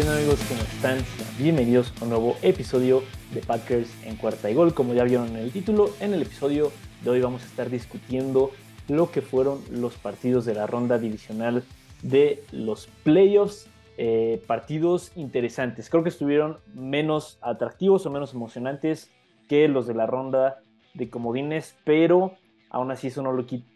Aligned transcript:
¿Qué 0.00 0.06
onda 0.06 0.16
amigos? 0.16 0.40
¿Cómo 0.48 0.62
están? 0.62 0.98
Bienvenidos 1.36 1.92
a 2.00 2.04
un 2.04 2.08
nuevo 2.08 2.34
episodio 2.40 3.02
de 3.34 3.42
Packers 3.42 3.94
en 4.06 4.16
cuarta 4.16 4.50
y 4.50 4.54
gol. 4.54 4.72
Como 4.72 4.94
ya 4.94 5.04
vieron 5.04 5.28
en 5.28 5.36
el 5.36 5.52
título, 5.52 5.90
en 6.00 6.14
el 6.14 6.22
episodio 6.22 6.72
de 7.04 7.10
hoy 7.10 7.20
vamos 7.20 7.42
a 7.42 7.44
estar 7.44 7.68
discutiendo 7.68 8.50
lo 8.88 9.10
que 9.10 9.20
fueron 9.20 9.60
los 9.70 9.96
partidos 9.96 10.46
de 10.46 10.54
la 10.54 10.66
ronda 10.66 10.98
divisional 10.98 11.64
de 12.00 12.42
los 12.50 12.86
playoffs. 13.04 13.68
Eh, 13.98 14.42
partidos 14.46 15.12
interesantes. 15.16 15.90
Creo 15.90 16.02
que 16.02 16.08
estuvieron 16.08 16.56
menos 16.72 17.38
atractivos 17.42 18.06
o 18.06 18.10
menos 18.10 18.32
emocionantes 18.32 19.10
que 19.50 19.68
los 19.68 19.86
de 19.86 19.92
la 19.92 20.06
ronda 20.06 20.62
de 20.94 21.10
comodines, 21.10 21.76
pero 21.84 22.38
aún 22.70 22.90
así 22.90 23.08
eso 23.08 23.20
no, 23.22 23.32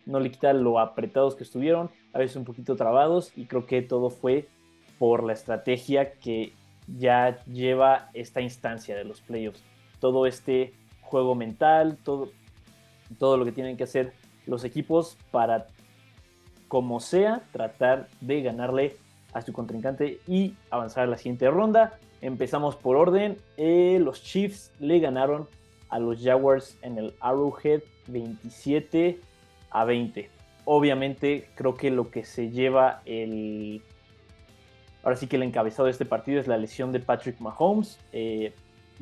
no 0.07 0.21
le 0.21 0.31
quita 0.31 0.55
lo 0.55 0.81
apretados 0.81 1.35
que 1.35 1.45
estuvieron, 1.45 1.91
a 2.15 2.19
veces 2.19 2.37
un 2.37 2.47
poquito 2.47 2.77
trabados 2.77 3.31
y 3.37 3.45
creo 3.45 3.67
que 3.67 3.83
todo 3.83 4.09
fue 4.09 4.49
por 4.99 5.25
la 5.25 5.33
estrategia 5.33 6.13
que 6.13 6.53
ya 6.87 7.43
lleva 7.45 8.11
esta 8.15 8.41
instancia 8.41 8.97
de 8.97 9.05
los 9.05 9.21
playoffs. 9.21 9.63
Todo 10.01 10.27
este 10.27 10.75
juego 11.01 11.35
mental, 11.35 11.99
todo, 12.03 12.31
todo 13.19 13.37
lo 13.37 13.45
que 13.45 13.53
tienen 13.53 13.77
que 13.77 13.85
hacer 13.85 14.13
los 14.47 14.65
equipos 14.65 15.17
para, 15.31 15.67
como 16.69 17.01
sea, 17.01 17.43
tratar 17.53 18.09
de 18.21 18.43
ganarle 18.43 18.97
a 19.33 19.43
su 19.43 19.53
contrincante 19.53 20.21
y 20.27 20.55
avanzar 20.71 21.05
a 21.05 21.07
la 21.07 21.17
siguiente 21.17 21.51
ronda. 21.51 21.99
Empezamos 22.21 22.77
por 22.77 22.97
orden. 22.97 23.39
Eh, 23.57 23.99
los 24.01 24.23
Chiefs 24.23 24.73
le 24.79 25.01
ganaron 25.01 25.49
a 25.89 25.99
los 25.99 26.23
Jaguars 26.23 26.79
en 26.83 26.99
el 26.99 27.15
Arrowhead 27.21 27.83
27 28.07 29.21
a 29.71 29.85
20. 29.85 30.31
Obviamente 30.65 31.49
creo 31.55 31.75
que 31.75 31.91
lo 31.91 32.11
que 32.11 32.25
se 32.25 32.51
lleva 32.51 33.03
el 33.05 33.83
Ahora 35.05 35.17
sí 35.17 35.27
que 35.27 35.37
el 35.37 35.43
encabezado 35.43 35.85
de 35.85 35.91
este 35.93 36.07
partido 36.07 36.41
es 36.41 36.47
la 36.47 36.57
lesión 36.57 36.91
de 36.91 36.99
Patrick 36.99 37.39
Mahomes. 37.39 38.01
Eh, 38.13 38.55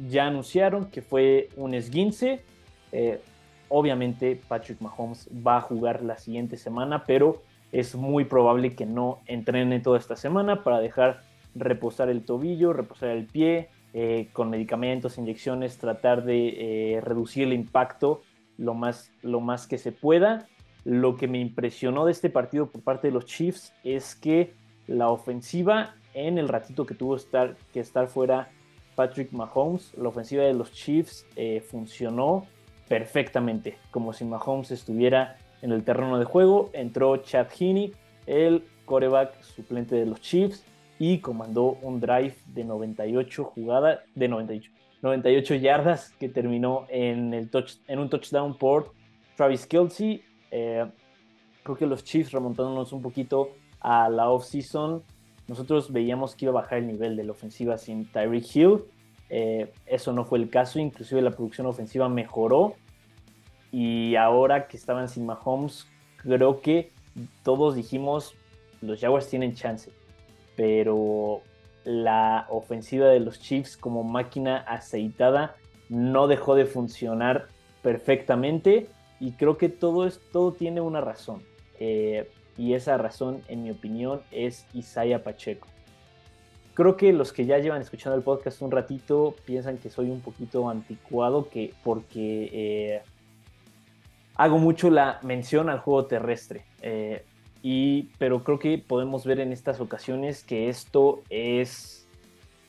ya 0.09 0.27
anunciaron 0.27 0.87
que 0.87 1.01
fue 1.01 1.49
un 1.57 1.75
esguince. 1.75 2.43
Eh, 2.91 3.21
obviamente 3.69 4.41
Patrick 4.49 4.81
Mahomes 4.81 5.29
va 5.47 5.59
a 5.59 5.61
jugar 5.61 6.03
la 6.03 6.19
siguiente 6.19 6.57
semana, 6.57 7.05
pero 7.05 7.43
es 7.71 7.95
muy 7.95 8.25
probable 8.25 8.75
que 8.75 8.85
no 8.85 9.21
entrene 9.27 9.79
toda 9.79 9.97
esta 9.97 10.17
semana 10.17 10.65
para 10.65 10.81
dejar 10.81 11.23
reposar 11.55 12.09
el 12.09 12.25
tobillo, 12.25 12.73
reposar 12.73 13.11
el 13.11 13.27
pie, 13.27 13.69
eh, 13.95 14.29
con 14.33 14.51
medicamentos, 14.51 15.19
inyecciones, 15.19 15.79
tratar 15.79 16.25
de 16.25 17.01
reducir 17.05 17.45
el 17.45 17.53
impacto 17.53 18.23
lo 18.59 18.75
más, 18.75 19.13
lo 19.23 19.41
más 19.41 19.69
que 19.69 19.79
se 19.79 19.93
pueda. 19.93 20.49
Lo 20.85 21.17
que 21.17 21.29
me 21.29 21.39
impresionó 21.39 22.07
de 22.07 22.13
este 22.13 22.29
partido 22.29 22.67
por 22.73 22.83
parte 22.83 23.07
de 23.07 23.15
los 23.15 23.25
Chiefs 23.25 23.73
es 23.85 24.17
que 24.17 24.55
la 24.87 25.09
ofensiva 25.11 25.95
en 26.15 26.39
el 26.39 26.49
ratito 26.49 26.87
que 26.87 26.95
tuvo 26.95 27.17
que 27.73 27.81
estar 27.81 28.09
fuera 28.09 28.49
Patrick 28.95 29.33
Mahomes, 29.33 29.95
la 29.97 30.09
ofensiva 30.09 30.45
de 30.45 30.55
los 30.55 30.73
Chiefs 30.73 31.27
eh, 31.37 31.61
funcionó 31.61 32.47
perfectamente, 32.89 33.79
como 33.91 34.13
si 34.13 34.25
Mahomes 34.25 34.71
estuviera 34.71 35.37
en 35.63 35.73
el 35.73 35.85
terreno 35.85 36.19
de 36.19 36.25
juego. 36.25 36.71
Entró 36.73 37.17
Chad 37.19 37.49
Heaney, 37.59 37.93
el 38.27 38.65
coreback 38.85 39.41
suplente 39.43 39.97
de 39.97 40.07
los 40.07 40.21
Chiefs, 40.21 40.65
y 40.99 41.19
comandó 41.19 41.79
un 41.83 42.01
drive 42.01 42.37
de 42.47 42.65
98 42.65 43.45
jugadas, 43.45 44.01
de 44.15 44.29
98, 44.29 44.71
98 45.01 45.55
yardas 45.57 46.11
que 46.21 46.29
terminó 46.29 46.87
en, 46.89 47.33
el 47.35 47.51
touch, 47.51 47.77
en 47.89 47.99
un 47.99 48.11
touchdown 48.11 48.57
por 48.57 48.93
Travis 49.37 49.67
Kelsey. 49.67 50.23
Eh, 50.51 50.87
creo 51.63 51.77
que 51.77 51.87
los 51.87 52.05
Chiefs 52.05 52.31
remontándonos 52.31 52.93
un 52.93 53.01
poquito 53.03 53.53
a 53.83 54.09
la 54.09 54.31
offseason, 54.31 55.03
nosotros 55.49 55.93
veíamos 55.93 56.35
que 56.35 56.47
iba 56.47 56.53
a 56.53 56.63
bajar 56.63 56.79
el 56.79 56.87
nivel 56.87 57.17
de 57.17 57.25
la 57.25 57.33
ofensiva 57.33 57.77
sin 57.77 58.11
Tyreek 58.11 58.57
Hill. 58.57 58.85
Eh, 59.29 59.73
eso 59.87 60.13
no 60.13 60.25
fue 60.25 60.39
el 60.39 60.49
caso, 60.49 60.79
inclusive 60.79 61.21
la 61.21 61.31
producción 61.31 61.67
ofensiva 61.67 62.09
mejoró. 62.09 62.75
Y 63.71 64.17
ahora 64.17 64.69
que 64.69 64.77
estaban 64.77 65.09
sin 65.09 65.27
Mahomes, 65.27 65.87
creo 66.17 66.61
que 66.61 66.93
todos 67.43 67.75
dijimos, 67.75 68.35
los 68.81 69.01
Jaguars 69.01 69.29
tienen 69.29 69.55
chance. 69.55 69.91
Pero 70.57 71.43
la 71.85 72.47
ofensiva 72.51 73.09
de 73.09 73.21
los 73.21 73.41
Chiefs 73.41 73.77
como 73.77 74.05
máquina 74.05 74.59
aceitada 74.59 75.57
no 75.89 76.29
dejó 76.29 76.55
de 76.55 76.67
funcionar 76.67 77.49
perfectamente 77.83 78.89
y 79.19 79.33
creo 79.33 79.59
que 79.59 79.69
todo, 79.69 80.07
es, 80.07 80.21
todo 80.33 80.53
tiene 80.53 80.81
una 80.81 81.01
razón. 81.01 81.43
Eh, 81.79 82.31
y 82.57 82.75
esa 82.75 82.97
razón, 82.99 83.43
en 83.49 83.63
mi 83.63 83.71
opinión, 83.71 84.21
es 84.31 84.67
Isaiah 84.75 85.23
Pacheco. 85.23 85.69
Creo 86.75 86.97
que 86.97 87.13
los 87.13 87.33
que 87.33 87.45
ya 87.45 87.59
llevan 87.59 87.83
escuchando 87.83 88.17
el 88.17 88.23
podcast 88.23 88.63
un 88.63 88.71
ratito 88.71 89.35
piensan 89.45 89.77
que 89.79 89.91
soy 89.91 90.09
un 90.11 90.21
poquito 90.21 90.71
anticuado 90.71 91.49
que, 91.51 91.75
porque 91.85 92.51
eh, 92.53 93.03
hago 94.37 94.59
mucho 94.59 94.89
la 94.91 95.21
mención 95.23 95.69
al 95.69 95.81
juego 95.81 96.07
terrestre. 96.07 96.65
Eh, 96.81 97.25
y, 97.63 98.05
pero 98.19 98.43
creo 98.43 98.59
que 98.59 98.79
podemos 98.79 99.25
ver 99.25 99.41
en 99.41 99.53
estas 99.53 99.81
ocasiones 99.81 100.43
que 100.43 100.69
esto 100.69 101.23
es 101.29 102.09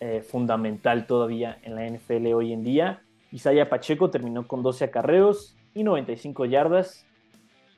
eh, 0.02 0.22
fundamental 0.22 1.08
todavía 1.08 1.58
en 1.64 1.76
la 1.76 1.88
NFL 1.90 2.28
hoy 2.34 2.52
en 2.52 2.64
día. 2.64 3.02
Isaiah 3.32 3.70
Pacheco 3.70 4.10
terminó 4.10 4.46
con 4.48 4.62
12 4.62 4.84
acarreos 4.84 5.56
y 5.74 5.84
95 5.84 6.46
yardas, 6.46 7.06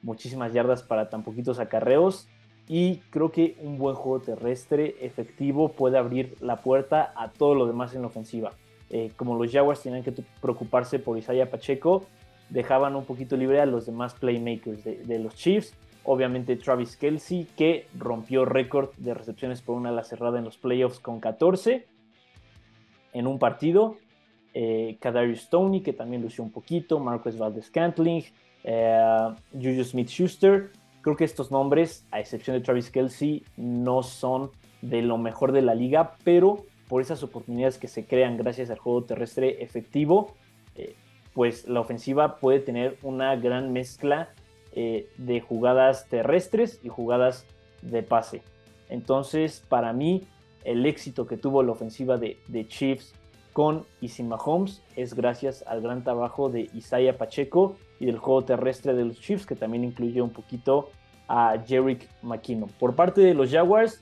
muchísimas 0.05 0.53
yardas 0.53 0.83
para 0.83 1.09
tan 1.09 1.23
poquitos 1.23 1.59
acarreos. 1.59 2.29
Y 2.67 2.97
creo 3.09 3.31
que 3.31 3.57
un 3.61 3.77
buen 3.77 3.95
juego 3.95 4.21
terrestre 4.21 4.95
efectivo 5.01 5.69
puede 5.69 5.97
abrir 5.97 6.35
la 6.39 6.61
puerta 6.61 7.13
a 7.15 7.29
todo 7.29 7.53
lo 7.53 7.67
demás 7.67 7.93
en 7.93 8.01
la 8.01 8.07
ofensiva. 8.07 8.53
Eh, 8.89 9.11
como 9.17 9.35
los 9.35 9.51
Jaguars 9.51 9.81
tenían 9.81 10.03
que 10.03 10.13
preocuparse 10.41 10.99
por 10.99 11.17
Isaiah 11.17 11.49
Pacheco, 11.49 12.05
dejaban 12.49 12.95
un 12.95 13.05
poquito 13.05 13.35
libre 13.35 13.59
a 13.59 13.65
los 13.65 13.85
demás 13.85 14.13
playmakers 14.13 14.83
de, 14.83 15.19
los 15.19 15.35
Chiefs. 15.35 15.75
Obviamente 16.03 16.55
Travis 16.55 16.97
Kelsey, 16.97 17.47
que 17.57 17.87
rompió 17.97 18.45
récord 18.45 18.91
de 18.97 19.13
recepciones 19.13 19.61
por 19.61 19.75
una 19.75 19.89
ala 19.89 20.03
cerrada 20.03 20.37
en 20.37 20.45
los 20.45 20.57
playoffs 20.57 20.99
con 20.99 21.19
14 21.19 21.87
en 23.13 23.27
un 23.27 23.39
partido. 23.39 23.97
Eh, 24.53 24.97
Kadarius 25.01 25.41
Stoney, 25.41 25.81
que 25.81 25.93
también 25.93 26.21
lució 26.21 26.43
un 26.43 26.51
poquito. 26.51 26.99
Marcus 26.99 27.37
Valdez 27.37 27.69
Cantling, 27.71 28.23
eh, 28.65 29.33
Juju 29.53 29.83
Smith 29.83 30.09
Schuster. 30.09 30.71
Creo 31.01 31.15
que 31.15 31.23
estos 31.23 31.51
nombres, 31.51 32.05
a 32.11 32.19
excepción 32.19 32.57
de 32.57 32.63
Travis 32.63 32.89
Kelsey, 32.89 33.43
no 33.55 34.01
son 34.03 34.49
de 34.81 35.01
lo 35.01 35.17
mejor 35.17 35.51
de 35.51 35.61
la 35.61 35.75
liga, 35.75 36.15
pero 36.23 36.65
por 36.87 37.01
esas 37.01 37.23
oportunidades 37.23 37.77
que 37.77 37.87
se 37.87 38.05
crean 38.05 38.37
gracias 38.37 38.69
al 38.69 38.79
juego 38.79 39.03
terrestre 39.03 39.63
efectivo, 39.63 40.33
eh, 40.75 40.95
pues 41.33 41.67
la 41.67 41.79
ofensiva 41.79 42.37
puede 42.37 42.59
tener 42.59 42.97
una 43.03 43.35
gran 43.35 43.71
mezcla 43.71 44.29
eh, 44.73 45.09
de 45.17 45.41
jugadas 45.41 46.07
terrestres 46.09 46.79
y 46.83 46.89
jugadas 46.89 47.45
de 47.81 48.03
pase. 48.03 48.41
Entonces, 48.89 49.63
para 49.69 49.93
mí, 49.93 50.23
el 50.63 50.85
éxito 50.85 51.27
que 51.27 51.37
tuvo 51.37 51.61
la 51.63 51.71
ofensiva 51.71 52.17
de, 52.17 52.37
Chiefs 52.67 53.13
con 53.53 53.85
y 54.01 54.23
Mahomes 54.23 54.81
es 54.95 55.13
gracias 55.13 55.63
al 55.67 55.81
gran 55.81 56.03
trabajo 56.03 56.49
de 56.49 56.69
Isaiah 56.73 57.17
Pacheco 57.17 57.77
y 57.99 58.05
del 58.05 58.17
juego 58.17 58.43
terrestre 58.43 58.93
de 58.93 59.05
los 59.05 59.19
Chiefs, 59.19 59.45
que 59.45 59.55
también 59.55 59.83
incluye 59.83 60.21
un 60.21 60.29
poquito 60.29 60.89
a 61.27 61.57
Jerick 61.65 62.07
McKinnon. 62.21 62.69
Por 62.79 62.95
parte 62.95 63.21
de 63.21 63.33
los 63.33 63.51
Jaguars, 63.51 64.01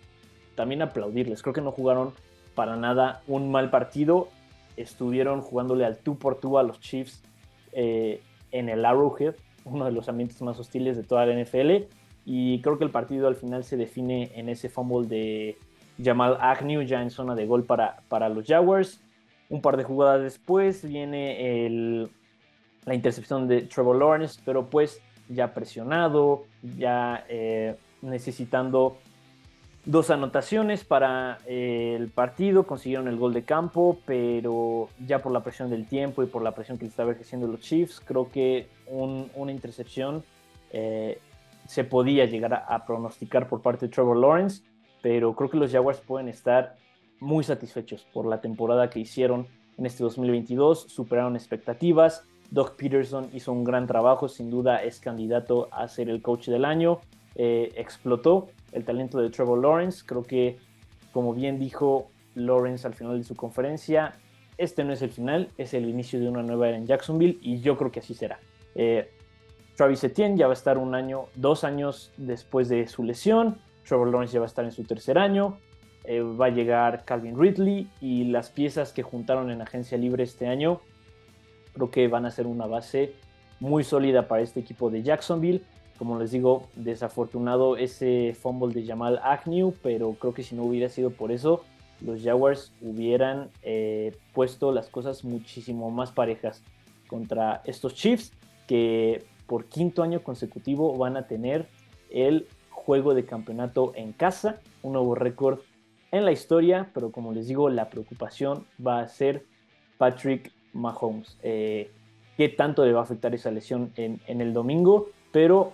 también 0.56 0.82
aplaudirles. 0.82 1.42
Creo 1.42 1.54
que 1.54 1.62
no 1.62 1.72
jugaron 1.72 2.14
para 2.56 2.76
nada 2.76 3.22
un 3.28 3.52
mal 3.52 3.70
partido. 3.70 4.30
Estuvieron 4.78 5.42
jugándole 5.42 5.86
al 5.86 5.98
tú 5.98 6.18
por 6.18 6.40
tú 6.40 6.58
a 6.58 6.64
los 6.64 6.80
Chiefs 6.80 7.24
eh, 7.72 8.22
en 8.52 8.70
el 8.70 8.86
Arrowhead, 8.86 9.36
uno 9.66 9.86
de 9.86 9.92
los 9.92 10.10
ambientes 10.10 10.42
más 10.42 10.60
hostiles 10.60 10.98
de 10.98 11.04
toda 11.04 11.26
la 11.26 11.42
NFL. 11.42 11.86
Y 12.26 12.62
creo 12.62 12.78
que 12.78 12.84
el 12.84 12.92
partido 12.92 13.28
al 13.28 13.36
final 13.36 13.64
se 13.64 13.78
define 13.78 14.32
en 14.36 14.50
ese 14.50 14.70
fumble 14.70 15.08
de 15.08 15.58
Jamal 16.02 16.38
Agnew 16.40 16.82
ya 16.84 17.02
en 17.02 17.10
zona 17.10 17.36
de 17.36 17.46
gol 17.46 17.64
para, 17.64 18.02
para 18.10 18.30
los 18.30 18.46
Jaguars. 18.46 19.02
Un 19.50 19.62
par 19.62 19.78
de 19.78 19.84
jugadas 19.84 20.22
después 20.22 20.84
viene 20.88 21.66
el, 21.66 22.10
la 22.86 22.96
intercepción 22.96 23.48
de 23.48 23.62
Trevor 23.62 23.98
Lawrence, 23.98 24.42
pero 24.44 24.70
pues 24.70 25.02
ya 25.30 25.54
presionado, 25.54 26.46
ya 26.78 27.26
eh, 27.30 27.76
necesitando 28.02 28.98
dos 29.86 30.10
anotaciones 30.10 30.84
para 30.86 31.40
eh, 31.46 31.96
el 31.98 32.10
partido, 32.10 32.66
consiguieron 32.66 33.08
el 33.08 33.18
gol 33.18 33.34
de 33.34 33.44
campo, 33.44 34.00
pero 34.06 34.90
ya 35.06 35.20
por 35.20 35.32
la 35.32 35.42
presión 35.42 35.70
del 35.70 35.88
tiempo 35.88 36.24
y 36.24 36.28
por 36.28 36.42
la 36.42 36.54
presión 36.54 36.78
que 36.78 36.86
le 36.86 36.90
estaba 36.90 37.12
ejerciendo 37.12 37.48
los 37.48 37.60
Chiefs, 37.60 38.00
creo 38.00 38.30
que 38.30 38.68
una 38.88 39.52
intercepción 39.52 40.24
eh, 40.72 41.20
se 41.68 41.84
podía 41.84 42.26
llegar 42.26 42.54
a, 42.54 42.58
a, 42.58 42.86
pronosticar 42.86 43.48
por 43.48 43.62
parte 43.62 43.88
de 43.88 43.92
Trevor 43.92 44.18
Lawrence, 44.18 44.64
pero 45.02 45.36
creo 45.36 45.50
que 45.50 45.58
los 45.58 45.72
Jaguars 45.72 46.00
pueden 46.00 46.30
estar 46.30 46.76
muy 47.20 47.44
satisfechos 47.44 48.06
por 48.14 48.26
la 48.26 48.42
temporada 48.42 48.90
que 48.90 49.00
hicieron 49.00 49.48
en 49.78 49.86
este 49.86 50.04
2022, 50.04 50.84
superaron 50.90 51.36
expectativas, 51.36 52.26
Doug 52.54 52.76
Peterson 52.76 53.30
hizo 53.34 53.52
un 53.52 53.64
gran 53.64 53.88
trabajo, 53.88 54.30
sin 54.30 54.52
duda 54.52 54.84
es 54.84 55.00
candidato 55.00 55.70
a 55.72 55.88
ser 55.88 56.08
el 56.08 56.22
coach 56.22 56.50
del 56.50 56.66
año. 56.66 57.00
Eh, 57.34 57.74
explotó 57.76 58.50
el 58.74 58.86
talento 58.86 59.20
de 59.20 59.32
Trevor 59.32 59.60
Lawrence. 59.60 60.04
Creo 60.06 60.22
que, 60.22 60.60
como 61.12 61.34
bien 61.34 61.58
dijo 61.58 62.12
Lawrence 62.36 62.86
al 62.86 62.94
final 62.94 63.18
de 63.18 63.24
su 63.24 63.36
conferencia, 63.36 64.14
este 64.60 64.84
no 64.84 64.94
es 64.94 65.02
el 65.02 65.10
final, 65.10 65.50
es 65.58 65.74
el 65.74 65.90
inicio 65.90 66.20
de 66.20 66.30
una 66.30 66.44
nueva 66.44 66.70
era 66.70 66.78
en 66.78 66.86
Jacksonville 66.86 67.40
y 67.42 67.60
yo 67.60 67.76
creo 67.76 67.92
que 67.92 68.02
así 68.02 68.14
será. 68.14 68.40
Eh, 68.76 69.10
Travis 69.76 70.04
Etienne 70.04 70.38
ya 70.38 70.46
va 70.46 70.54
a 70.54 70.54
estar 70.54 70.78
un 70.78 70.94
año, 70.94 71.26
dos 71.34 71.64
años 71.64 72.12
después 72.18 72.70
de 72.70 72.86
su 72.86 73.04
lesión. 73.04 73.58
Trevor 73.84 74.10
Lawrence 74.10 74.32
ya 74.32 74.40
va 74.40 74.46
a 74.46 74.48
estar 74.48 74.64
en 74.64 74.72
su 74.72 74.84
tercer 74.84 75.18
año. 75.18 75.58
Eh, 76.04 76.22
va 76.22 76.48
a 76.48 76.50
llegar 76.50 77.04
Calvin 77.04 77.36
Ridley 77.36 77.88
y 78.00 78.26
las 78.26 78.52
piezas 78.52 78.94
que 78.94 79.02
juntaron 79.02 79.50
en 79.50 79.60
agencia 79.64 79.98
libre 79.98 80.24
este 80.24 80.46
año 80.46 80.82
creo 81.74 81.92
que 81.92 82.08
van 82.08 82.26
a 82.26 82.32
ser 82.32 82.48
una 82.48 82.66
base 82.66 83.14
muy 83.60 83.84
sólida 83.84 84.28
para 84.28 84.42
este 84.42 84.60
equipo 84.60 84.90
de 84.90 85.04
Jacksonville. 85.04 85.62
Como 85.98 86.20
les 86.20 86.32
digo, 86.32 86.68
desafortunado 86.76 87.78
ese 87.78 88.36
fumble 88.40 88.74
de 88.74 88.86
Jamal 88.86 89.20
Agnew, 89.24 89.74
pero 89.84 90.14
creo 90.14 90.34
que 90.34 90.44
si 90.44 90.56
no 90.56 90.64
hubiera 90.64 90.90
sido 90.90 91.12
por 91.12 91.32
eso, 91.32 91.64
los 92.02 92.22
Jaguars 92.22 92.74
hubieran 92.82 93.50
eh, 93.62 94.16
puesto 94.34 94.72
las 94.72 94.90
cosas 94.90 95.24
muchísimo 95.24 95.92
más 95.92 96.12
parejas 96.12 96.62
contra 97.08 97.62
estos 97.66 97.96
Chiefs 97.96 98.34
que 98.68 99.24
por 99.48 99.66
quinto 99.66 100.04
año 100.04 100.24
consecutivo 100.24 100.98
van 100.98 101.16
a 101.16 101.28
tener 101.28 101.68
el 102.10 102.48
juego 102.70 103.14
de 103.14 103.26
campeonato 103.26 103.94
en 103.96 104.12
casa, 104.14 104.60
un 104.82 104.94
nuevo 104.94 105.16
récord 105.16 105.60
en 106.12 106.26
la 106.26 106.32
historia, 106.32 106.90
pero 106.94 107.12
como 107.12 107.34
les 107.34 107.48
digo, 107.48 107.70
la 107.70 107.90
preocupación 107.90 108.66
va 108.86 109.00
a 109.00 109.08
ser 109.08 109.46
Patrick 109.98 110.52
Mahomes. 110.74 111.38
Eh, 111.42 111.92
¿Qué 112.38 112.50
tanto 112.50 112.86
le 112.86 112.94
va 112.94 113.02
a 113.02 113.04
afectar 113.04 113.34
esa 113.36 113.52
lesión 113.52 113.92
en, 113.96 114.20
el 114.28 114.54
domingo? 114.54 115.10
Pero 115.32 115.74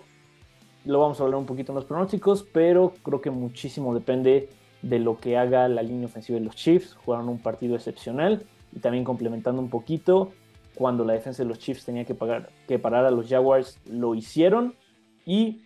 lo 0.84 1.00
vamos 1.00 1.20
a 1.20 1.24
hablar 1.24 1.38
un 1.38 1.46
poquito 1.46 1.72
en 1.72 1.76
los 1.76 1.84
pronósticos, 1.84 2.46
pero 2.52 2.92
creo 3.02 3.20
que 3.20 3.30
muchísimo 3.30 3.94
depende 3.94 4.50
de 4.82 4.98
lo 4.98 5.18
que 5.18 5.36
haga 5.36 5.68
la 5.68 5.82
línea 5.82 6.06
ofensiva 6.06 6.38
de 6.38 6.44
los 6.44 6.56
Chiefs. 6.56 6.94
Jugaron 6.94 7.28
un 7.28 7.38
partido 7.38 7.76
excepcional 7.76 8.44
y 8.74 8.80
también 8.80 9.04
complementando 9.04 9.60
un 9.60 9.70
poquito, 9.70 10.32
cuando 10.74 11.04
la 11.04 11.14
defensa 11.14 11.42
de 11.42 11.48
los 11.48 11.58
Chiefs 11.58 11.84
tenía 11.84 12.04
que, 12.04 12.14
pagar, 12.14 12.50
que 12.68 12.78
parar 12.78 13.04
a 13.04 13.10
los 13.10 13.28
Jaguars, 13.28 13.78
lo 13.86 14.14
hicieron 14.14 14.74
y 15.24 15.62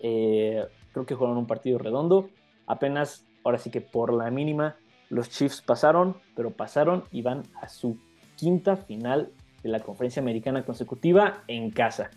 eh, 0.00 0.64
creo 0.92 1.06
que 1.06 1.14
jugaron 1.14 1.38
un 1.38 1.46
partido 1.46 1.78
redondo. 1.78 2.28
Apenas, 2.66 3.26
ahora 3.42 3.58
sí 3.58 3.70
que 3.70 3.80
por 3.80 4.12
la 4.12 4.30
mínima, 4.30 4.76
los 5.08 5.30
Chiefs 5.30 5.62
pasaron, 5.62 6.16
pero 6.36 6.50
pasaron 6.50 7.04
y 7.10 7.22
van 7.22 7.42
a 7.60 7.68
su 7.68 7.98
quinta 8.36 8.76
final 8.76 9.30
de 9.62 9.68
la 9.70 9.80
conferencia 9.80 10.20
americana 10.20 10.64
consecutiva 10.64 11.42
en 11.48 11.70
casa. 11.70 12.10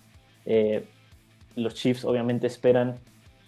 Eh, 0.45 0.85
los 1.55 1.73
Chiefs 1.73 2.05
obviamente 2.05 2.47
esperan 2.47 2.95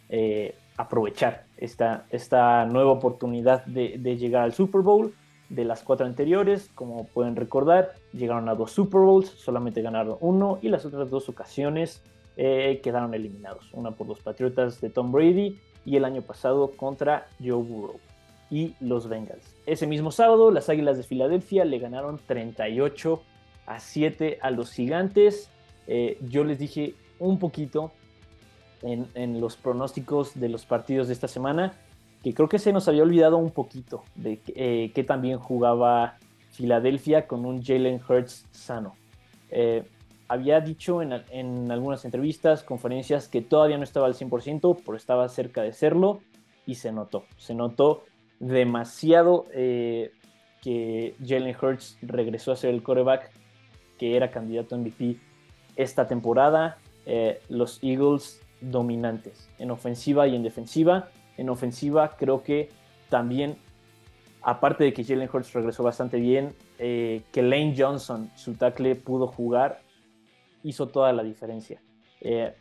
eh, 0.09 0.55
aprovechar 0.77 1.45
esta, 1.57 2.05
esta 2.09 2.65
nueva 2.65 2.91
oportunidad 2.91 3.65
de, 3.65 3.97
llegar 4.17 4.43
al 4.43 4.53
Super 4.53 4.81
Bowl. 4.81 5.13
De 5.49 5.65
las 5.65 5.81
cuatro 5.81 6.05
anteriores, 6.05 6.69
como 6.75 7.07
pueden 7.07 7.35
recordar, 7.35 7.93
llegaron 8.13 8.49
a 8.49 8.55
dos 8.55 8.71
Super 8.71 9.01
Bowls, 9.01 9.29
solamente 9.29 9.81
ganaron 9.81 10.17
uno 10.19 10.59
y 10.61 10.69
las 10.69 10.85
otras 10.85 11.09
dos 11.09 11.27
ocasiones 11.27 12.03
eh, 12.37 12.79
quedaron 12.83 13.15
eliminados. 13.15 13.73
Una 13.73 13.91
por 13.91 14.07
los 14.07 14.19
Patriotas 14.19 14.79
de 14.79 14.91
Tom 14.91 15.11
Brady 15.11 15.59
y 15.85 15.95
el 15.95 16.05
año 16.05 16.21
pasado 16.21 16.71
contra 16.77 17.27
Joe 17.39 17.63
Burrow 17.63 17.99
y 18.49 18.75
los 18.79 19.07
Bengals. 19.07 19.55
Ese 19.65 19.87
mismo 19.87 20.11
sábado, 20.11 20.51
las 20.51 20.69
Águilas 20.69 20.97
de 20.97 21.03
Filadelfia 21.03 21.65
le 21.65 21.79
ganaron 21.79 22.19
38 22.25 23.21
a 23.65 23.79
7 23.79 24.39
a 24.41 24.51
los 24.51 24.71
Gigantes. 24.71 25.49
Eh, 25.87 26.17
yo 26.27 26.43
les 26.43 26.59
dije 26.59 26.95
un 27.19 27.37
poquito 27.37 27.91
en, 28.81 29.41
los 29.41 29.57
pronósticos 29.57 30.39
de 30.39 30.49
los 30.49 30.65
partidos 30.65 31.07
de 31.07 31.13
esta 31.13 31.27
semana, 31.27 31.73
que 32.23 32.33
creo 32.33 32.49
que 32.49 32.59
se 32.59 32.73
nos 32.73 32.87
había 32.87 33.03
olvidado 33.03 33.37
un 33.37 33.51
poquito 33.51 34.03
de 34.15 34.39
eh, 34.47 34.91
que 34.93 35.03
también 35.03 35.37
jugaba 35.37 36.17
Filadelfia 36.51 37.27
con 37.27 37.45
un 37.45 37.63
Jalen 37.63 38.01
Hurts 38.07 38.45
sano. 38.51 38.95
Eh, 39.49 39.83
había 40.27 40.61
dicho 40.61 41.01
en, 41.01 41.71
algunas 41.71 42.05
entrevistas, 42.05 42.63
conferencias, 42.63 43.27
que 43.27 43.41
todavía 43.41 43.77
no 43.77 43.83
estaba 43.83 44.05
al 44.05 44.13
100%, 44.13 44.77
pero 44.85 44.95
estaba 44.95 45.27
cerca 45.27 45.63
de 45.63 45.73
serlo 45.73 46.21
y 46.67 46.75
se 46.75 46.91
notó. 46.91 47.25
Se 47.37 47.55
notó 47.55 48.03
demasiado 48.39 49.45
eh, 49.53 50.11
que 50.61 51.15
Jalen 51.25 51.55
Hurts 51.61 51.97
regresó 52.01 52.51
a 52.51 52.55
ser 52.55 52.73
el 52.73 52.83
coreback 52.83 53.31
que 53.97 54.15
era 54.15 54.31
candidato 54.31 54.75
a 54.75 54.77
MVP 54.77 55.17
esta 55.75 56.07
temporada. 56.07 56.77
los 57.49 57.79
Eagles 57.81 58.41
dominantes 58.61 59.49
en 59.57 59.71
ofensiva 59.71 60.27
y 60.27 60.35
en 60.35 60.43
defensiva. 60.43 61.09
En 61.37 61.49
ofensiva 61.49 62.15
creo 62.17 62.43
que 62.43 62.69
también, 63.09 63.57
aparte 64.41 64.83
de 64.83 64.93
que 64.93 65.03
Jalen 65.03 65.29
Hurts 65.31 65.53
regresó 65.53 65.83
bastante 65.83 66.19
bien, 66.19 66.53
eh, 66.77 67.23
que 67.31 67.41
Lane 67.41 67.75
Johnson, 67.77 68.31
su 68.35 68.53
tackle, 68.53 68.95
pudo 68.95 69.27
jugar, 69.27 69.81
hizo 70.63 70.87
toda 70.87 71.13
la 71.13 71.23
diferencia. 71.23 71.81
Eh, 72.21 72.53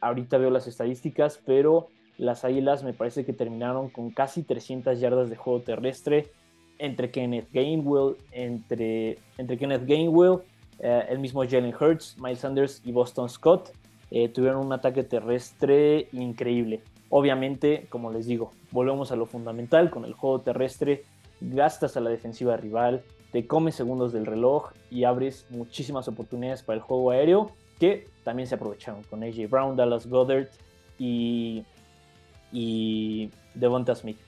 ahorita 0.00 0.38
veo 0.38 0.50
las 0.50 0.66
estadísticas, 0.66 1.40
pero 1.44 1.88
las 2.18 2.44
Águilas 2.44 2.82
me 2.82 2.92
parece 2.92 3.24
que 3.24 3.32
terminaron 3.32 3.88
con 3.90 4.10
casi 4.10 4.42
300 4.42 4.98
yardas 5.00 5.30
de 5.30 5.36
juego 5.36 5.60
terrestre 5.60 6.30
entre 6.78 7.10
Kenneth 7.10 7.48
Gainwell, 7.52 8.16
entre, 8.32 9.18
entre 9.38 9.58
Kenneth 9.58 9.86
Gainwell, 9.86 10.40
eh, 10.78 11.06
el 11.08 11.18
mismo 11.18 11.42
Jalen 11.42 11.74
Hurts, 11.78 12.16
Miles 12.18 12.40
Sanders 12.40 12.82
y 12.84 12.92
Boston 12.92 13.28
Scott. 13.28 13.72
Eh, 14.10 14.28
tuvieron 14.28 14.64
un 14.64 14.72
ataque 14.72 15.02
terrestre 15.02 16.08
increíble. 16.12 16.82
Obviamente, 17.08 17.86
como 17.88 18.12
les 18.12 18.26
digo, 18.26 18.50
volvemos 18.70 19.10
a 19.12 19.16
lo 19.16 19.26
fundamental, 19.26 19.90
con 19.90 20.04
el 20.04 20.12
juego 20.12 20.40
terrestre 20.40 21.04
gastas 21.40 21.96
a 21.96 22.00
la 22.00 22.10
defensiva 22.10 22.56
rival, 22.56 23.02
te 23.32 23.46
comes 23.46 23.74
segundos 23.74 24.12
del 24.12 24.26
reloj 24.26 24.72
y 24.90 25.04
abres 25.04 25.46
muchísimas 25.50 26.08
oportunidades 26.08 26.62
para 26.62 26.76
el 26.76 26.82
juego 26.82 27.10
aéreo 27.10 27.50
que 27.78 28.08
también 28.24 28.46
se 28.46 28.54
aprovecharon 28.54 29.02
con 29.04 29.22
AJ 29.22 29.48
Brown, 29.50 29.76
Dallas 29.76 30.06
Goddard 30.06 30.48
y, 30.98 31.64
y 32.52 33.30
Devonta 33.54 33.94
Smith. 33.94 34.18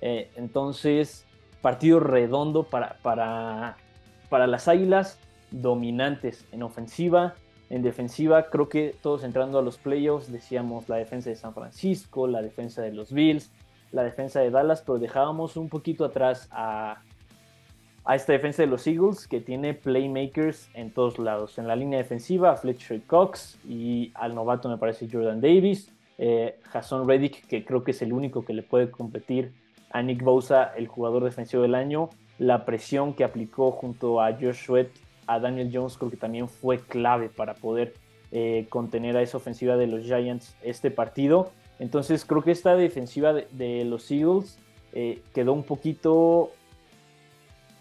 Eh, 0.00 0.30
entonces, 0.36 1.26
partido 1.62 2.00
redondo 2.00 2.64
para, 2.64 2.98
para, 3.02 3.76
para 4.28 4.46
las 4.46 4.68
Águilas, 4.68 5.18
dominantes 5.50 6.44
en 6.52 6.62
ofensiva, 6.62 7.34
en 7.70 7.82
defensiva, 7.82 8.50
creo 8.50 8.68
que 8.68 8.94
todos 9.02 9.24
entrando 9.24 9.58
a 9.58 9.62
los 9.62 9.78
playoffs 9.78 10.30
decíamos 10.30 10.88
la 10.88 10.96
defensa 10.96 11.30
de 11.30 11.36
San 11.36 11.54
Francisco, 11.54 12.26
la 12.26 12.42
defensa 12.42 12.82
de 12.82 12.92
los 12.92 13.12
Bills, 13.12 13.50
la 13.90 14.02
defensa 14.02 14.40
de 14.40 14.50
Dallas, 14.50 14.82
pero 14.82 14.98
dejábamos 14.98 15.56
un 15.56 15.68
poquito 15.68 16.04
atrás 16.04 16.48
a, 16.50 17.02
esta 18.12 18.34
defensa 18.34 18.62
de 18.62 18.68
los 18.68 18.86
Eagles 18.86 19.26
que 19.26 19.40
tiene 19.40 19.72
playmakers 19.72 20.68
en 20.74 20.92
todos 20.92 21.18
lados. 21.18 21.56
En 21.56 21.66
la 21.66 21.74
línea 21.74 21.98
defensiva, 21.98 22.52
a 22.52 22.56
Fletcher 22.56 23.00
Cox 23.06 23.58
y 23.66 24.12
al 24.14 24.34
novato 24.34 24.68
me 24.68 24.76
parece 24.76 25.08
Jordan 25.10 25.40
Davis. 25.40 25.90
Eh, 26.18 26.58
Jason 26.72 27.08
Reddick, 27.08 27.46
que 27.46 27.64
creo 27.64 27.82
que 27.82 27.90
es 27.90 28.02
el 28.02 28.12
único 28.12 28.44
que 28.44 28.52
le 28.52 28.62
puede 28.62 28.90
competir 28.90 29.52
a 29.90 30.02
Nick 30.02 30.22
Bosa, 30.22 30.72
el 30.76 30.88
jugador 30.88 31.24
defensivo 31.24 31.62
del 31.62 31.74
año. 31.74 32.10
La 32.38 32.64
presión 32.64 33.14
que 33.14 33.24
aplicó 33.24 33.70
junto 33.70 34.20
a 34.20 34.32
Josh 34.32 34.64
Sweat 34.66 34.88
a 35.26 35.38
Daniel 35.38 35.70
Jones 35.72 35.96
creo 35.96 36.10
que 36.10 36.16
también 36.16 36.48
fue 36.48 36.78
clave 36.80 37.28
para 37.28 37.54
poder 37.54 37.94
eh, 38.30 38.66
contener 38.68 39.16
a 39.16 39.22
esa 39.22 39.38
ofensiva 39.38 39.76
de 39.76 39.86
los 39.86 40.02
Giants 40.02 40.56
este 40.62 40.90
partido. 40.90 41.50
Entonces 41.78 42.24
creo 42.24 42.42
que 42.42 42.50
esta 42.50 42.76
defensiva 42.76 43.32
de, 43.32 43.84
los 43.84 44.10
Eagles 44.10 44.58
eh, 44.92 45.22
quedó 45.32 45.52
un 45.52 45.62
poquito 45.62 46.50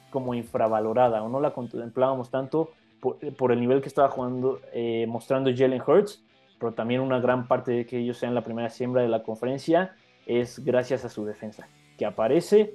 como 0.09 0.33
infravalorada 0.35 1.23
o 1.23 1.29
no 1.29 1.39
la 1.41 1.51
contemplábamos 1.51 2.29
tanto 2.29 2.71
por, 2.99 3.51
el 3.51 3.59
nivel 3.59 3.81
que 3.81 3.89
estaba 3.89 4.07
jugando, 4.07 4.61
mostrando 5.07 5.51
Jalen 5.53 5.81
Hurts, 5.85 6.23
pero 6.63 6.73
también 6.73 7.01
una 7.01 7.19
gran 7.19 7.47
parte 7.47 7.73
de 7.73 7.85
que 7.85 7.99
ellos 7.99 8.17
sean 8.17 8.33
la 8.33 8.43
primera 8.43 8.69
siembra 8.69 9.01
de 9.01 9.09
la 9.09 9.21
conferencia 9.21 9.95
es 10.25 10.63
gracias 10.63 11.03
a 11.03 11.09
su 11.09 11.25
defensa, 11.25 11.67
que 11.97 12.05
aparece, 12.05 12.73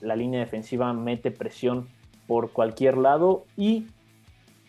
la 0.00 0.16
línea 0.16 0.40
defensiva 0.40 0.90
mete 0.94 1.30
presión 1.30 1.88
por 2.26 2.52
cualquier 2.52 2.96
lado 2.96 3.44
y 3.54 3.86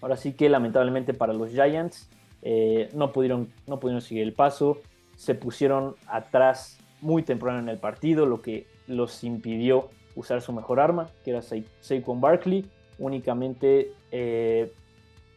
Ahora 0.01 0.15
sí 0.15 0.33
que 0.33 0.49
lamentablemente 0.49 1.13
para 1.13 1.33
los 1.33 1.49
Giants 1.51 2.09
eh, 2.41 2.89
no, 2.93 3.11
pudieron, 3.11 3.51
no 3.67 3.79
pudieron 3.79 4.01
seguir 4.01 4.23
el 4.23 4.33
paso, 4.33 4.79
se 5.15 5.35
pusieron 5.35 5.95
atrás 6.07 6.79
muy 7.01 7.23
temprano 7.23 7.59
en 7.59 7.69
el 7.69 7.77
partido, 7.77 8.25
lo 8.25 8.41
que 8.41 8.67
los 8.87 9.23
impidió 9.23 9.89
usar 10.15 10.41
su 10.41 10.53
mejor 10.53 10.79
arma, 10.79 11.09
que 11.23 11.31
era 11.31 11.41
Saquon 11.41 12.21
Barkley. 12.21 12.65
Únicamente 12.97 13.93
eh, 14.11 14.71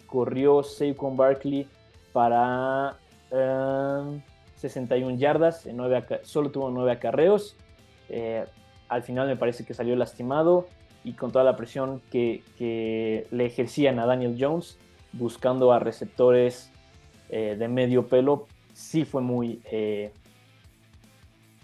corrió 0.06 0.62
Saquon 0.62 1.16
Barkley 1.16 1.68
para 2.12 2.96
61 3.32 5.10
eh, 5.14 5.18
yardas, 5.18 5.66
en 5.66 5.78
solo 6.22 6.50
tuvo 6.50 6.70
9 6.70 6.92
acarreos. 6.92 7.56
al 8.88 9.02
final 9.02 9.26
me 9.26 9.36
parece 9.36 9.64
que 9.64 9.74
salió 9.74 9.96
lastimado 9.96 10.66
y 11.04 11.14
con 11.14 11.32
toda 11.32 11.44
la 11.44 11.56
presión 11.56 12.00
que, 12.10 12.42
le 13.30 13.46
ejercían 13.46 13.98
a 13.98 14.06
Daniel 14.06 14.36
Jones 14.38 14.78
buscando 15.12 15.72
a 15.72 15.78
receptores 15.78 16.70
eh, 17.28 17.56
de 17.58 17.68
medio 17.68 18.06
pelo, 18.06 18.46
sí 18.72 19.04
fue 19.04 19.22
muy... 19.22 19.60
Eh, 19.70 20.12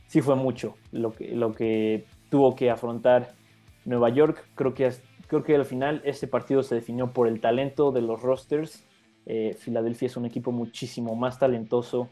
sí 0.06 0.22
fue 0.22 0.36
mucho 0.36 0.74
lo 0.90 1.12
que, 1.12 1.34
lo 1.34 1.52
que 1.52 2.06
tuvo 2.30 2.56
que 2.56 2.70
afrontar 2.70 3.34
Nueva 3.84 4.08
York, 4.08 4.48
creo 4.54 4.74
que, 4.74 4.90
creo 5.26 5.44
que 5.44 5.54
al 5.54 5.64
final 5.64 6.00
este 6.04 6.26
partido 6.26 6.62
se 6.62 6.74
definió 6.74 7.12
por 7.12 7.28
el 7.28 7.40
talento 7.40 7.92
de 7.92 8.02
los 8.02 8.20
rosters. 8.22 8.84
Eh, 9.30 9.54
Filadelfia 9.58 10.06
es 10.06 10.16
un 10.16 10.24
equipo 10.24 10.52
muchísimo 10.52 11.14
más 11.14 11.38
talentoso 11.38 12.08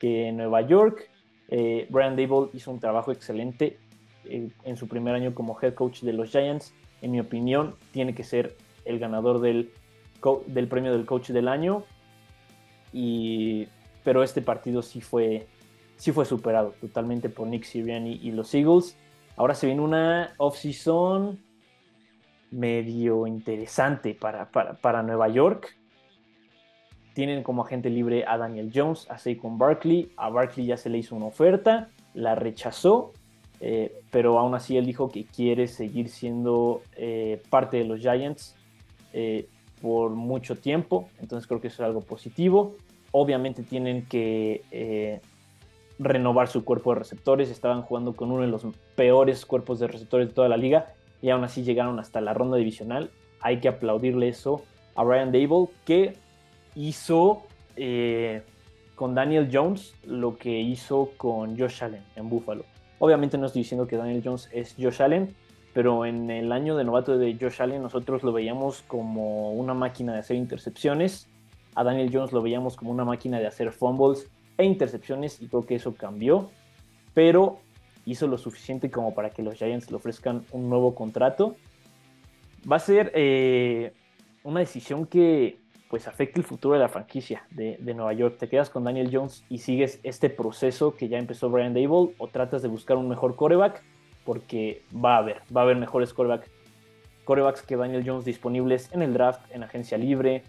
que 0.00 0.32
Nueva 0.32 0.62
York. 0.62 1.08
Eh, 1.48 1.86
Brian 1.90 2.16
Dable 2.16 2.50
hizo 2.54 2.72
un 2.72 2.80
trabajo 2.80 3.12
excelente 3.12 3.78
eh, 4.24 4.50
en 4.64 4.76
su 4.76 4.88
primer 4.88 5.14
año 5.14 5.32
como 5.32 5.56
head 5.62 5.74
coach 5.74 6.02
de 6.02 6.12
los 6.12 6.30
Giants. 6.30 6.74
En 7.02 7.12
mi 7.12 7.20
opinión, 7.20 7.76
tiene 7.92 8.16
que 8.16 8.24
ser 8.24 8.56
el 8.84 8.98
ganador 8.98 9.40
del, 9.40 9.70
premio 10.68 10.92
del 10.92 11.06
coach 11.06 11.30
del 11.30 11.46
año. 11.46 11.84
Y, 12.92 13.68
pero 14.02 14.24
este 14.24 14.42
partido 14.42 14.82
sí 14.82 15.00
fue, 15.00 15.46
sí 15.96 16.10
fue 16.10 16.24
superado 16.24 16.74
totalmente 16.80 17.28
por 17.28 17.46
Nick 17.46 17.62
Sirianni 17.62 18.18
y 18.20 18.32
los 18.32 18.52
Eagles. 18.54 18.98
Ahora 19.36 19.54
se 19.54 19.66
viene 19.66 19.82
una 19.82 20.34
off-season 20.38 21.38
medio 22.50 23.26
interesante 23.28 24.14
para, 24.14 24.50
para, 24.50 25.02
Nueva 25.02 25.28
York. 25.28 25.76
Tienen 27.16 27.42
como 27.42 27.64
agente 27.64 27.88
libre 27.88 28.26
a 28.28 28.36
Daniel 28.36 28.70
Jones, 28.74 29.10
a 29.10 29.16
Saquon 29.16 29.56
Barkley. 29.56 30.12
A 30.18 30.28
Barkley 30.28 30.66
ya 30.66 30.76
se 30.76 30.90
le 30.90 30.98
hizo 30.98 31.16
una 31.16 31.24
oferta, 31.24 31.88
la 32.12 32.34
rechazó, 32.34 33.14
eh, 33.58 34.02
pero 34.10 34.38
aún 34.38 34.54
así 34.54 34.76
él 34.76 34.84
dijo 34.84 35.08
que 35.08 35.24
quiere 35.24 35.66
seguir 35.66 36.10
siendo 36.10 36.82
eh, 36.94 37.40
parte 37.48 37.78
de 37.78 37.84
los 37.84 38.00
Giants 38.00 38.54
eh, 39.14 39.48
por 39.80 40.10
mucho 40.10 40.56
tiempo. 40.56 41.08
Entonces 41.18 41.46
creo 41.46 41.58
que 41.58 41.68
eso 41.68 41.82
es 41.82 41.86
algo 41.86 42.02
positivo. 42.02 42.76
Obviamente 43.12 43.62
tienen 43.62 44.04
que 44.04 45.22
renovar 45.98 46.48
su 46.48 46.66
cuerpo 46.66 46.92
de 46.92 46.98
receptores. 46.98 47.48
Estaban 47.48 47.80
jugando 47.80 48.12
con 48.12 48.30
uno 48.30 48.42
de 48.42 48.48
los 48.48 48.66
peores 48.94 49.46
cuerpos 49.46 49.78
de 49.78 49.86
receptores 49.86 50.28
de 50.28 50.34
toda 50.34 50.50
la 50.50 50.58
liga 50.58 50.92
y 51.22 51.30
aún 51.30 51.44
así 51.44 51.62
llegaron 51.62 51.98
hasta 51.98 52.20
la 52.20 52.34
ronda 52.34 52.58
divisional. 52.58 53.10
Hay 53.40 53.60
que 53.60 53.68
aplaudirle 53.68 54.28
eso 54.28 54.64
a 54.96 55.02
Ryan 55.02 55.32
Dable 55.32 55.68
que 55.86 56.25
hizo 56.76 57.42
eh, 57.74 58.42
con 58.94 59.14
Daniel 59.14 59.48
Jones 59.52 59.94
lo 60.04 60.36
que 60.36 60.60
hizo 60.60 61.10
con 61.16 61.58
Josh 61.58 61.82
Allen 61.82 62.04
en 62.14 62.28
Buffalo. 62.28 62.64
Obviamente 62.98 63.36
no 63.36 63.46
estoy 63.46 63.62
diciendo 63.62 63.86
que 63.86 63.96
Daniel 63.96 64.22
Jones 64.24 64.48
es 64.52 64.74
Josh 64.78 65.02
Allen, 65.02 65.34
pero 65.74 66.06
en 66.06 66.30
el 66.30 66.52
año 66.52 66.76
de 66.76 66.84
novato 66.84 67.18
de 67.18 67.36
Josh 67.38 67.60
Allen 67.60 67.82
nosotros 67.82 68.22
lo 68.22 68.32
veíamos 68.32 68.82
como 68.86 69.52
una 69.52 69.74
máquina 69.74 70.12
de 70.12 70.20
hacer 70.20 70.36
intercepciones. 70.36 71.28
A 71.74 71.84
Daniel 71.84 72.10
Jones 72.12 72.32
lo 72.32 72.40
veíamos 72.40 72.76
como 72.76 72.90
una 72.90 73.04
máquina 73.04 73.38
de 73.38 73.46
hacer 73.46 73.72
fumbles 73.72 74.30
e 74.56 74.64
intercepciones 74.64 75.42
y 75.42 75.48
creo 75.48 75.66
que 75.66 75.74
eso 75.74 75.94
cambió, 75.94 76.50
pero 77.12 77.58
hizo 78.06 78.26
lo 78.26 78.38
suficiente 78.38 78.90
como 78.90 79.14
para 79.14 79.30
que 79.30 79.42
los 79.42 79.56
Giants 79.56 79.90
le 79.90 79.96
ofrezcan 79.96 80.44
un 80.52 80.70
nuevo 80.70 80.94
contrato. 80.94 81.56
Va 82.70 82.76
a 82.76 82.80
ser 82.80 83.12
eh, 83.14 83.92
una 84.44 84.60
decisión 84.60 85.06
que 85.06 85.58
pues 85.96 86.08
afecte 86.08 86.38
el 86.38 86.44
futuro 86.44 86.74
de 86.74 86.80
la 86.80 86.90
franquicia 86.90 87.46
de, 87.50 87.78
Nueva 87.94 88.12
York. 88.12 88.36
¿Te 88.38 88.50
quedas 88.50 88.68
con 88.68 88.84
Daniel 88.84 89.08
Jones 89.10 89.46
y 89.48 89.60
sigues 89.60 89.98
este 90.02 90.28
proceso 90.28 90.94
que 90.94 91.08
ya 91.08 91.16
empezó 91.16 91.48
Brian 91.48 91.72
Dable 91.72 92.14
o 92.18 92.28
tratas 92.28 92.60
de 92.60 92.68
buscar 92.68 92.98
un 92.98 93.08
mejor 93.08 93.34
coreback? 93.34 93.82
Porque 94.22 94.82
va 94.94 95.14
a 95.14 95.18
haber, 95.20 95.40
va 95.56 95.62
a 95.62 95.64
haber 95.64 95.78
mejores 95.78 96.12
coreback, 96.12 96.50
corebacks 97.24 97.62
que 97.62 97.76
Daniel 97.76 98.02
Jones 98.04 98.26
disponibles 98.26 98.92
en 98.92 99.00
el 99.00 99.14
draft, 99.14 99.40
en 99.50 99.62
agencia 99.62 99.96
libre, 99.96 100.42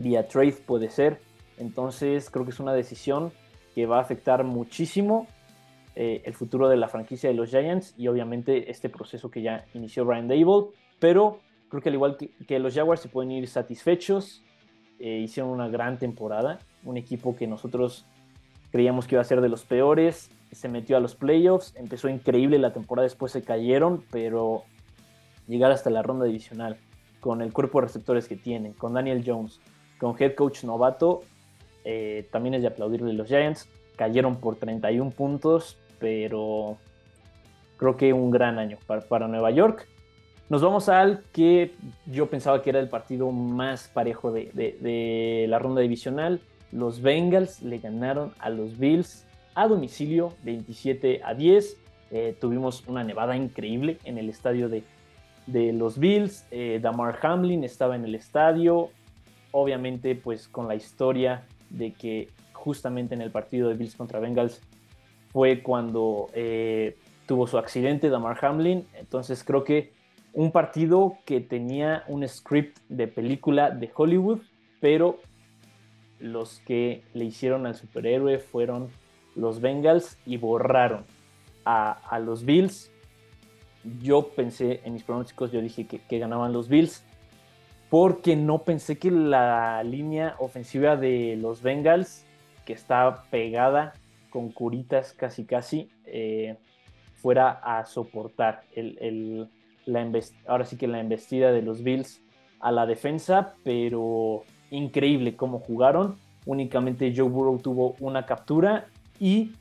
vía 0.00 0.26
trade 0.26 0.54
puede 0.66 0.90
ser. 0.90 1.20
Entonces 1.58 2.28
creo 2.28 2.44
que 2.44 2.50
es 2.50 2.58
una 2.58 2.72
decisión 2.72 3.30
que 3.72 3.86
va 3.86 3.98
a 3.98 4.00
afectar 4.00 4.42
muchísimo 4.42 5.28
eh, 5.94 6.22
el 6.24 6.34
futuro 6.34 6.68
de 6.68 6.76
la 6.76 6.88
franquicia 6.88 7.30
de 7.30 7.36
los 7.36 7.50
Giants 7.50 7.94
y 7.96 8.08
obviamente 8.08 8.68
este 8.68 8.88
proceso 8.88 9.30
que 9.30 9.42
ya 9.42 9.64
inició 9.74 10.04
Brian 10.04 10.26
Dable. 10.26 10.70
Pero 10.98 11.38
creo 11.68 11.82
que 11.82 11.88
al 11.88 11.94
igual 11.94 12.16
que, 12.16 12.58
los 12.58 12.74
Jaguars 12.74 13.00
se 13.00 13.08
pueden 13.08 13.30
ir 13.30 13.46
satisfechos. 13.48 14.42
Eh, 14.98 15.18
hicieron 15.18 15.50
una 15.50 15.68
gran 15.68 15.98
temporada. 15.98 16.58
Un 16.84 16.96
equipo 16.96 17.36
que 17.36 17.46
nosotros 17.46 18.06
creíamos 18.70 19.06
que 19.06 19.14
iba 19.14 19.22
a 19.22 19.24
ser 19.24 19.40
de 19.40 19.48
los 19.48 19.64
peores. 19.64 20.30
Se 20.52 20.68
metió 20.68 20.96
a 20.96 21.00
los 21.00 21.14
playoffs. 21.14 21.74
Empezó 21.76 22.08
increíble 22.08 22.58
la 22.58 22.72
temporada. 22.72 23.04
Después 23.04 23.32
se 23.32 23.42
cayeron. 23.42 24.04
Pero 24.10 24.64
llegar 25.46 25.70
hasta 25.70 25.90
la 25.90 26.02
ronda 26.02 26.24
divisional 26.24 26.78
con 27.20 27.42
el 27.42 27.52
cuerpo 27.52 27.80
de 27.80 27.86
receptores 27.88 28.28
que 28.28 28.36
tienen, 28.36 28.72
con 28.72 28.94
Daniel 28.94 29.24
Jones, 29.26 29.60
con 29.98 30.14
head 30.16 30.34
coach 30.34 30.62
novato, 30.62 31.22
eh, 31.84 32.28
también 32.30 32.54
es 32.54 32.62
de 32.62 32.68
aplaudirle 32.68 33.12
los 33.12 33.28
Giants. 33.28 33.68
Cayeron 33.96 34.36
por 34.36 34.56
31 34.56 35.10
puntos, 35.10 35.78
pero 35.98 36.76
creo 37.76 37.96
que 37.96 38.12
un 38.12 38.30
gran 38.30 38.58
año 38.58 38.78
para, 38.86 39.28
Nueva 39.28 39.50
York. 39.50 39.88
Nos 40.48 40.62
vamos 40.62 40.88
al 40.88 41.24
que 41.32 41.74
yo 42.06 42.30
pensaba 42.30 42.62
que 42.62 42.70
era 42.70 42.78
el 42.78 42.88
partido 42.88 43.32
más 43.32 43.88
parejo 43.88 44.30
de, 44.30 45.46
la 45.48 45.58
ronda 45.58 45.80
divisional. 45.80 46.40
Los 46.70 47.02
Bengals 47.02 47.62
le 47.62 47.78
ganaron 47.78 48.32
a 48.38 48.48
los 48.50 48.78
Bills 48.78 49.26
a 49.56 49.66
domicilio 49.66 50.34
27 50.44 51.22
a 51.24 51.34
10. 51.34 51.76
Eh, 52.12 52.36
tuvimos 52.40 52.84
una 52.86 53.02
nevada 53.02 53.36
increíble 53.36 53.98
en 54.04 54.18
el 54.18 54.28
estadio 54.28 54.68
de, 54.68 54.84
los 55.72 55.98
Bills. 55.98 56.46
Eh, 56.52 56.78
Damar 56.80 57.18
Hamlin 57.22 57.64
estaba 57.64 57.96
en 57.96 58.04
el 58.04 58.14
estadio. 58.14 58.90
Obviamente, 59.50 60.14
pues 60.14 60.46
con 60.46 60.68
la 60.68 60.76
historia 60.76 61.42
de 61.70 61.92
que 61.92 62.28
justamente 62.52 63.16
en 63.16 63.20
el 63.20 63.32
partido 63.32 63.68
de 63.68 63.74
Bills 63.74 63.96
contra 63.96 64.20
Bengals 64.20 64.60
fue 65.32 65.60
cuando 65.60 66.28
eh, 66.34 66.96
tuvo 67.26 67.48
su 67.48 67.58
accidente 67.58 68.10
Damar 68.10 68.38
Hamlin. 68.44 68.86
Entonces 68.94 69.42
creo 69.42 69.64
que 69.64 69.95
un 70.36 70.52
partido 70.52 71.16
que 71.24 71.40
tenía 71.40 72.04
un 72.08 72.28
script 72.28 72.78
de 72.90 73.08
película 73.08 73.70
de 73.70 73.90
Hollywood, 73.94 74.40
pero 74.80 75.18
los 76.20 76.60
que 76.60 77.02
le 77.14 77.24
hicieron 77.24 77.66
al 77.66 77.74
superhéroe 77.74 78.38
fueron 78.38 78.90
los 79.34 79.62
Bengals 79.62 80.18
y 80.26 80.36
borraron 80.36 81.04
a, 81.64 82.20
los 82.22 82.44
Bills. 82.44 82.92
Yo 84.02 84.28
pensé 84.28 84.82
en 84.84 84.92
mis 84.92 85.04
pronósticos, 85.04 85.52
yo 85.52 85.62
dije 85.62 85.86
que, 85.86 86.00
que 86.00 86.18
ganaban 86.18 86.52
los 86.52 86.68
Bills 86.68 87.02
porque 87.88 88.36
no 88.36 88.58
pensé 88.58 88.98
que 88.98 89.10
la 89.10 89.82
línea 89.84 90.36
ofensiva 90.38 90.96
de 90.96 91.38
los 91.40 91.62
Bengals, 91.62 92.26
que 92.66 92.74
está 92.74 93.22
pegada 93.30 93.94
con 94.28 94.50
curitas 94.52 95.14
casi 95.14 95.46
casi, 95.46 95.88
eh, 96.04 96.56
fuera 97.14 97.50
a 97.50 97.86
soportar 97.86 98.64
el, 98.74 99.48
la 99.86 100.08
ahora 100.46 100.64
sí 100.64 100.76
que 100.76 100.86
la 100.86 101.00
embestida 101.00 101.52
de 101.52 101.62
los 101.62 101.82
Bills 101.82 102.20
a 102.60 102.72
la 102.72 102.86
defensa, 102.86 103.54
pero 103.64 104.42
increíble 104.70 105.36
cómo 105.36 105.60
jugaron. 105.60 106.16
Únicamente 106.44 107.12
Joe 107.16 107.28
Burrow 107.28 107.58
tuvo 107.58 107.96
una 108.00 108.26
captura 108.26 108.86
y 109.18 109.52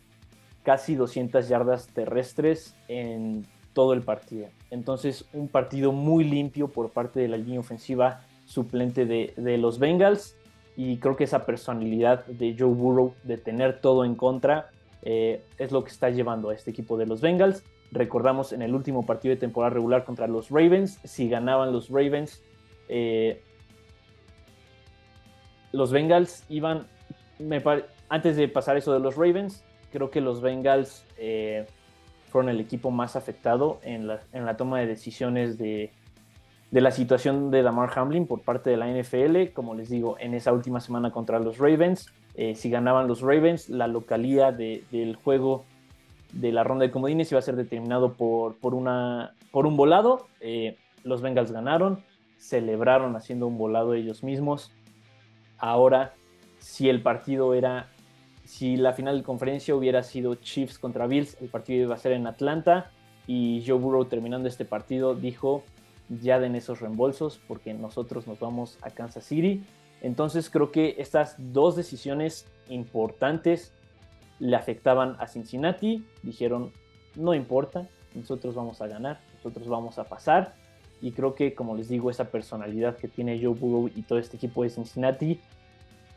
casi 0.63 0.95
200 0.95 1.47
yardas 1.47 1.87
terrestres 1.87 2.75
en 2.87 3.45
todo 3.73 3.93
el 3.93 4.01
partido. 4.01 4.47
Entonces, 4.71 5.25
un 5.33 5.47
partido 5.47 5.91
muy 5.91 6.23
limpio 6.23 6.69
por 6.69 6.89
parte 6.89 7.19
de 7.19 7.27
la 7.27 7.37
línea 7.37 7.59
ofensiva 7.59 8.21
suplente 8.45 9.05
de, 9.05 9.57
los 9.57 9.79
Bengals. 9.79 10.35
Y 10.77 10.97
creo 10.97 11.15
que 11.15 11.23
esa 11.23 11.45
personalidad 11.45 12.25
de 12.25 12.55
Joe 12.57 12.73
Burrow 12.73 13.13
de 13.23 13.37
tener 13.37 13.79
todo 13.79 14.03
en 14.03 14.15
contra 14.15 14.69
eh, 15.03 15.43
es 15.57 15.71
lo 15.71 15.83
que 15.83 15.91
está 15.91 16.09
llevando 16.09 16.49
a 16.49 16.55
este 16.55 16.71
equipo 16.71 16.97
de 16.97 17.05
los 17.05 17.21
Bengals. 17.21 17.63
Recordamos 17.95 18.51
en 18.51 18.61
el 18.61 18.75
último 18.75 19.05
partido 19.05 19.33
de 19.33 19.39
temporada 19.39 19.73
regular 19.73 20.03
contra 20.03 20.27
los 20.27 20.49
Ravens, 20.49 20.99
si 21.05 21.29
ganaban 21.29 21.71
los 21.71 21.87
Ravens, 21.89 22.43
eh, 22.89 23.41
los 25.71 25.93
Bengals 25.93 26.43
iban, 26.49 26.87
antes 28.09 28.35
de 28.35 28.49
pasar 28.49 28.75
eso 28.75 28.91
de 28.91 28.99
los 28.99 29.15
Ravens, 29.15 29.63
creo 29.93 30.11
que 30.11 30.19
los 30.19 30.41
Bengals 30.41 31.05
eh, 31.17 31.67
fueron 32.27 32.49
el 32.49 32.59
equipo 32.59 32.91
más 32.91 33.15
afectado 33.15 33.79
en 33.81 34.07
la, 34.07 34.57
toma 34.57 34.81
de 34.81 34.87
decisiones 34.87 35.57
de, 35.57 35.93
la 36.71 36.91
situación 36.91 37.49
de 37.49 37.63
Damar 37.63 37.97
Hamlin 37.97 38.27
por 38.27 38.41
parte 38.41 38.71
de 38.71 38.75
la 38.75 38.89
NFL. 38.89 39.53
Como 39.53 39.73
les 39.73 39.87
digo, 39.87 40.17
en 40.19 40.33
esa 40.33 40.51
última 40.51 40.81
semana 40.81 41.11
contra 41.11 41.39
los 41.39 41.59
Ravens, 41.59 42.07
eh, 42.33 42.55
si 42.55 42.69
ganaban 42.69 43.07
los 43.07 43.21
Ravens, 43.21 43.69
la 43.69 43.87
localía 43.87 44.51
del 44.51 45.15
juego 45.15 45.63
de 46.33 46.51
la 46.51 46.63
ronda 46.63 46.85
de 46.85 46.91
comodines 46.91 47.31
iba 47.31 47.39
a 47.39 47.43
ser 47.43 47.55
determinado 47.55 48.13
por, 48.13 48.55
por, 48.55 48.73
una, 48.73 49.33
por 49.51 49.65
un 49.65 49.77
volado. 49.77 50.27
Eh, 50.41 50.77
los 51.03 51.21
Bengals 51.21 51.51
ganaron, 51.51 52.03
celebraron 52.37 53.15
haciendo 53.15 53.47
un 53.47 53.57
volado 53.57 53.93
ellos 53.93 54.23
mismos. 54.23 54.71
Ahora, 55.57 56.13
si 56.59 56.89
el 56.89 57.01
partido 57.01 57.53
era 57.53 57.89
si 58.45 58.77
la 58.77 58.93
final 58.93 59.17
de 59.17 59.23
conferencia 59.23 59.75
hubiera 59.75 60.03
sido 60.03 60.35
Chiefs 60.35 60.77
contra 60.77 61.07
Bills, 61.07 61.37
el 61.41 61.49
partido 61.49 61.83
iba 61.83 61.95
a 61.95 61.97
ser 61.97 62.11
en 62.11 62.27
Atlanta 62.27 62.91
y 63.27 63.63
Joe 63.65 63.79
Burrow 63.79 64.05
terminando 64.05 64.47
este 64.47 64.65
partido 64.65 65.15
dijo 65.15 65.63
ya 66.21 66.39
den 66.39 66.55
esos 66.55 66.79
reembolsos 66.79 67.41
porque 67.47 67.73
nosotros 67.73 68.27
nos 68.27 68.39
vamos 68.39 68.77
a 68.81 68.91
Kansas 68.91 69.25
City. 69.25 69.63
Entonces 70.01 70.51
creo 70.51 70.71
que 70.71 70.95
estas 70.99 71.35
dos 71.39 71.75
decisiones 71.75 72.45
importantes 72.69 73.73
le 74.39 74.55
afectaban 74.55 75.15
a 75.19 75.27
Cincinnati. 75.27 76.05
Dijeron, 76.23 76.71
no 77.15 77.33
importa, 77.33 77.87
nosotros 78.13 78.55
vamos 78.55 78.81
a 78.81 78.87
ganar, 78.87 79.19
nosotros 79.35 79.67
vamos 79.67 79.97
a 79.99 80.05
pasar. 80.05 80.53
Y 81.01 81.11
creo 81.11 81.35
que, 81.35 81.53
como 81.53 81.75
les 81.75 81.89
digo, 81.89 82.09
esa 82.09 82.25
personalidad 82.25 82.97
que 82.97 83.07
tiene 83.07 83.39
Joe 83.41 83.53
Burrow 83.53 83.89
y 83.93 84.03
todo 84.03 84.19
este 84.19 84.37
equipo 84.37 84.63
de 84.63 84.69
Cincinnati 84.69 85.39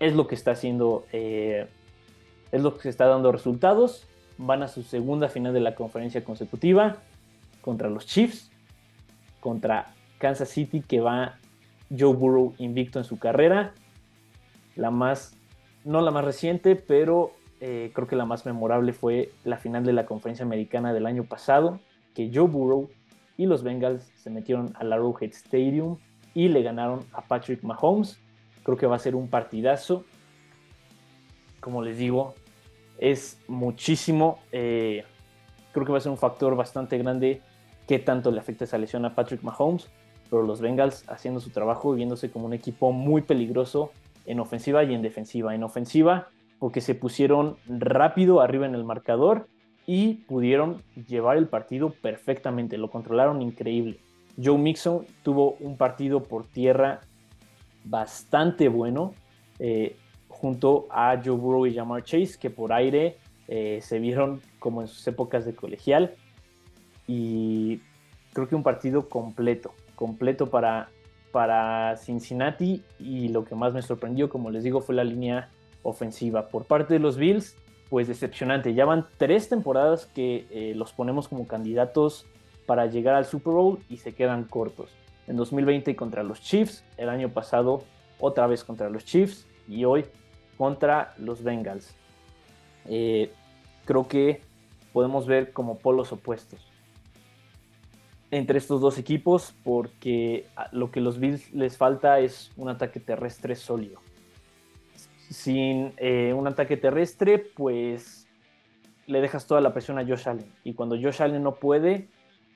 es 0.01 0.15
lo 0.15 0.27
que 0.27 0.35
está 0.35 0.53
haciendo, 0.53 1.05
eh, 1.13 1.67
es 2.53 2.63
lo 2.63 2.79
que 2.79 2.89
está 2.89 3.07
dando 3.07 3.33
resultados. 3.33 4.07
Van 4.39 4.63
a 4.63 4.69
su 4.69 4.83
segunda 4.83 5.29
final 5.29 5.53
de 5.53 5.61
la 5.61 5.75
conferencia 5.75 6.23
consecutiva 6.23 6.99
contra 7.61 7.91
los 7.91 8.07
Chiefs, 8.07 8.51
contra 9.41 9.93
Kansas 10.19 10.49
City, 10.49 10.81
que 10.81 11.01
va 11.01 11.39
Joe 11.97 12.15
Burrow 12.15 12.55
invicto 12.59 12.99
en 12.99 13.05
su 13.05 13.19
carrera. 13.19 13.75
La 14.77 14.91
más, 14.91 15.37
no 15.85 16.01
la 16.01 16.13
más 16.13 16.25
reciente, 16.25 16.77
pero 16.77 17.33
eh, 17.61 17.91
creo 17.95 18.07
que 18.07 18.17
la 18.17 18.25
más 18.25 18.47
memorable 18.47 18.93
fue 18.93 19.33
la 19.45 19.59
final 19.59 19.85
de 19.85 19.93
la 19.93 20.07
conferencia 20.07 20.45
americana 20.45 20.93
del 20.93 21.07
año 21.07 21.25
pasado, 21.25 21.81
que 22.15 22.31
Joe 22.33 22.49
Burrow 22.49 22.91
y 23.37 23.47
los 23.47 23.63
Bengals 23.63 24.11
se 24.17 24.31
metieron 24.31 24.73
al 24.77 24.93
Arrowhead 24.93 25.31
Stadium 25.31 25.99
y 26.35 26.49
le 26.49 26.63
ganaron 26.63 27.01
a 27.13 27.23
Patrick 27.23 27.63
Mahomes. 27.63 28.19
Creo 28.63 28.77
que 28.77 28.87
va 28.87 28.97
a 28.97 28.99
ser 28.99 29.15
un 29.15 29.29
partidazo. 29.29 30.05
Como 31.61 31.83
les 31.83 31.99
digo, 31.99 32.35
es 32.99 33.39
muchísimo. 33.49 34.41
Eh, 34.53 35.05
creo 35.73 35.87
que 35.87 35.93
va 35.93 35.99
a 35.99 36.01
ser 36.01 36.13
un 36.13 36.19
factor 36.19 36.55
bastante 36.55 36.99
grande 36.99 37.41
que 37.87 37.99
tanto 37.99 38.31
le 38.31 38.41
afecta 38.41 38.65
esa 38.65 38.79
lesión 38.79 39.05
a 39.05 39.15
Patrick 39.15 39.43
Mahomes. 39.43 39.89
Pero 40.31 40.43
los 40.43 40.61
Bengals 40.61 41.05
haciendo 41.09 41.41
su 41.41 41.51
trabajo 41.51 41.95
y 41.95 41.97
viéndose 41.97 42.31
como 42.31 42.47
un 42.47 42.53
equipo 42.53 42.93
muy 42.93 43.23
peligroso 43.23 43.93
en 44.27 44.41
ofensiva 44.41 44.85
y 44.85 44.95
en 44.95 45.03
defensiva. 45.03 45.55
En 45.55 45.63
ofensiva, 45.63 46.29
porque 46.59 46.81
se 46.81 46.95
pusieron 46.95 47.57
rápido 47.67 48.41
arriba 48.41 48.67
en 48.67 48.75
el 48.75 48.85
marcador 48.85 49.49
y 49.87 50.15
pudieron 50.27 50.83
llevar 51.09 51.39
el 51.39 51.49
partido 51.49 51.91
perfectamente, 51.91 52.77
lo 52.77 52.91
controlaron 52.91 53.41
increíble. 53.43 53.99
Joe 54.43 54.59
Mixon 54.59 55.07
tuvo 55.23 55.53
un 55.61 55.77
partido 55.77 56.23
por 56.23 56.47
tierra 56.47 57.01
bastante 57.85 58.69
bueno, 58.69 59.15
eh, 59.59 59.97
junto 60.29 60.87
a 60.91 61.21
Joe 61.25 61.37
Burrow 61.37 61.67
y 61.67 61.75
Jamar 61.75 62.05
Chase, 62.05 62.39
que 62.39 62.51
por 62.51 62.73
aire 62.73 63.17
eh, 63.49 63.81
se 63.83 63.99
vieron 63.99 64.41
como 64.59 64.83
en 64.83 64.89
sus 64.89 65.07
épocas 65.07 65.45
de 65.45 65.55
colegial. 65.55 66.15
Y 67.07 67.81
creo 68.33 68.47
que 68.47 68.55
un 68.55 68.63
partido 68.63 69.09
completo, 69.09 69.73
completo 69.95 70.49
para, 70.49 70.91
para 71.33 71.97
Cincinnati. 71.97 72.85
Y 73.01 73.29
lo 73.29 73.45
que 73.45 73.55
más 73.55 73.73
me 73.73 73.83
sorprendió, 73.83 74.29
como 74.29 74.51
les 74.51 74.63
digo, 74.63 74.81
fue 74.81 74.95
la 74.95 75.05
línea 75.05 75.49
ofensiva. 75.89 76.49
Por 76.49 76.65
parte 76.65 76.95
de 76.95 77.01
los 77.01 77.17
Bills, 77.17 77.57
pues 77.89 78.09
decepcionante. 78.09 78.75
Ya 78.75 78.85
van 78.85 79.07
tres 79.17 79.49
temporadas 79.49 80.07
que 80.07 80.47
eh, 80.51 80.75
los 80.75 80.93
ponemos 80.93 81.29
como 81.29 81.47
candidatos 81.47 82.27
para 82.67 82.87
llegar 82.87 83.15
al 83.15 83.25
Super 83.25 83.55
Bowl 83.55 83.79
y 83.89 83.97
se 83.97 84.15
quedan 84.15 84.45
cortos. 84.45 84.91
En 85.27 85.37
2020 85.37 85.97
contra 85.97 86.23
los 86.23 86.41
Chiefs, 86.41 86.85
el 86.97 87.09
año 87.09 87.31
pasado 87.31 87.83
otra 88.21 88.47
vez 88.47 88.65
contra 88.65 88.91
los 88.91 89.05
Chiefs 89.05 89.47
y 89.69 89.85
hoy 89.85 90.05
contra 90.57 91.15
los 91.19 91.43
Bengals. 91.43 91.95
Eh, 92.87 93.33
creo 93.85 94.09
que 94.09 94.43
podemos 94.93 95.27
ver 95.27 95.53
como 95.53 95.79
polos 95.79 96.13
opuestos 96.13 96.61
entre 98.31 98.59
estos 98.59 98.81
dos 98.81 98.99
equipos 98.99 99.55
porque 99.65 100.47
lo 100.73 100.91
que 100.91 101.01
los 101.01 101.19
Bills 101.19 101.53
les 101.53 101.77
falta 101.77 102.21
es 102.21 102.51
un 102.57 102.69
ataque 102.69 103.01
terrestre 103.01 103.55
sólido 103.55 104.01
sin 105.31 105.93
eh, 105.97 106.33
un 106.33 106.47
ataque 106.47 106.77
terrestre, 106.77 107.39
pues 107.39 108.27
le 109.07 109.21
dejas 109.21 109.47
toda 109.47 109.61
la 109.61 109.73
presión 109.73 109.99
a 109.99 110.07
Josh 110.07 110.29
Allen. 110.29 110.53
Y 110.65 110.75
cuando 110.75 110.97
Josh 110.97 111.23
Allen 111.23 111.43
no 111.43 111.57
puede, 111.57 112.09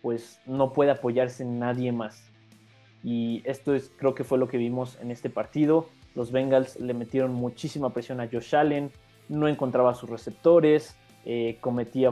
pues 0.03 0.41
no 0.47 0.73
puede 0.73 0.91
apoyarse 0.91 1.43
en 1.43 1.59
nadie 1.59 1.93
más. 1.93 2.31
Y 3.03 3.43
esto 3.45 3.75
es, 3.75 3.91
creo 3.97 4.15
que 4.15 4.25
fue 4.25 4.39
lo 4.39 4.49
que 4.49 4.59
vimos 4.59 4.99
en 5.01 5.11
este 5.11 5.31
partido. 5.31 5.89
Los 6.15 6.31
Bengals 6.31 6.79
le 6.79 6.95
metieron 6.95 7.33
muchísima 7.33 7.91
presión 7.91 8.21
a 8.21 8.29
Josh 8.31 8.55
Allen, 8.55 8.91
no 9.29 9.49
encontraba 9.49 9.95
sus 9.95 10.11
receptores, 10.11 10.97
eh, 11.25 11.57
cometía, 11.61 12.11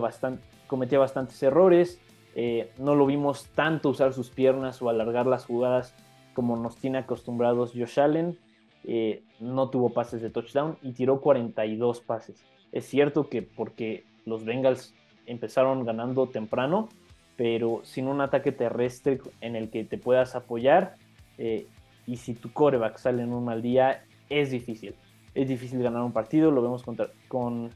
cometía 0.66 0.98
bastantes 0.98 1.42
errores. 1.42 2.00
Eh, 2.34 2.72
no 2.78 2.94
lo 2.94 3.06
vimos 3.06 3.46
tanto 3.54 3.90
usar 3.90 4.12
sus 4.12 4.30
piernas 4.30 4.80
o 4.80 4.88
alargar 4.88 5.26
las 5.26 5.44
jugadas 5.44 5.94
como 6.32 6.56
nos 6.56 6.76
tiene 6.76 6.98
acostumbrados 6.98 7.72
Josh 7.74 8.00
Allen. 8.00 8.38
Eh, 8.84 9.22
no 9.40 9.68
tuvo 9.68 9.90
pases 9.90 10.22
de 10.22 10.30
touchdown 10.30 10.76
y 10.82 10.92
tiró 10.92 11.20
42 11.20 12.00
pases. 12.00 12.44
Es 12.72 12.86
cierto 12.86 13.28
que 13.28 13.42
porque 13.42 14.04
los 14.24 14.44
Bengals 14.44 14.94
empezaron 15.26 15.84
ganando 15.84 16.28
temprano, 16.28 16.88
pero 17.36 17.80
sin 17.84 18.06
un 18.06 18.20
ataque 18.20 18.52
terrestre 18.52 19.20
en 19.40 19.56
el 19.56 19.70
que 19.70 19.84
te 19.84 19.98
puedas 19.98 20.34
apoyar 20.34 20.96
eh, 21.38 21.66
y 22.06 22.16
si 22.16 22.34
tu 22.34 22.52
coreback 22.52 22.98
sale 22.98 23.22
en 23.22 23.32
un 23.32 23.44
mal 23.44 23.62
día, 23.62 24.04
es 24.28 24.50
difícil. 24.50 24.94
Es 25.34 25.48
difícil 25.48 25.82
ganar 25.82 26.02
un 26.02 26.12
partido, 26.12 26.50
lo 26.50 26.60
vemos 26.60 26.84
con, 27.28 27.70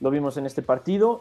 lo 0.00 0.10
vimos 0.10 0.36
en 0.36 0.46
este 0.46 0.62
partido. 0.62 1.20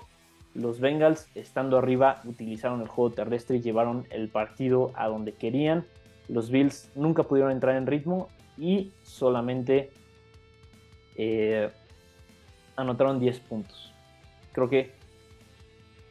Los 0.53 0.79
Bengals, 0.79 1.27
estando 1.35 1.77
arriba, 1.77 2.21
utilizaron 2.23 2.81
el 2.81 2.87
juego 2.87 3.11
terrestre 3.11 3.57
y 3.57 3.61
llevaron 3.61 4.07
el 4.09 4.29
partido 4.29 4.91
a 4.95 5.07
donde 5.07 5.33
querían. 5.33 5.85
Los 6.29 6.49
Bills 6.49 6.89
nunca 6.95 7.23
pudieron 7.23 7.51
entrar 7.51 7.75
en 7.75 7.87
ritmo 7.87 8.29
y 8.57 8.91
solamente 9.03 9.91
eh, 11.15 11.69
anotaron 12.75 13.19
10 13.19 13.39
puntos. 13.41 13.93
Creo 14.51 14.69
que 14.69 14.91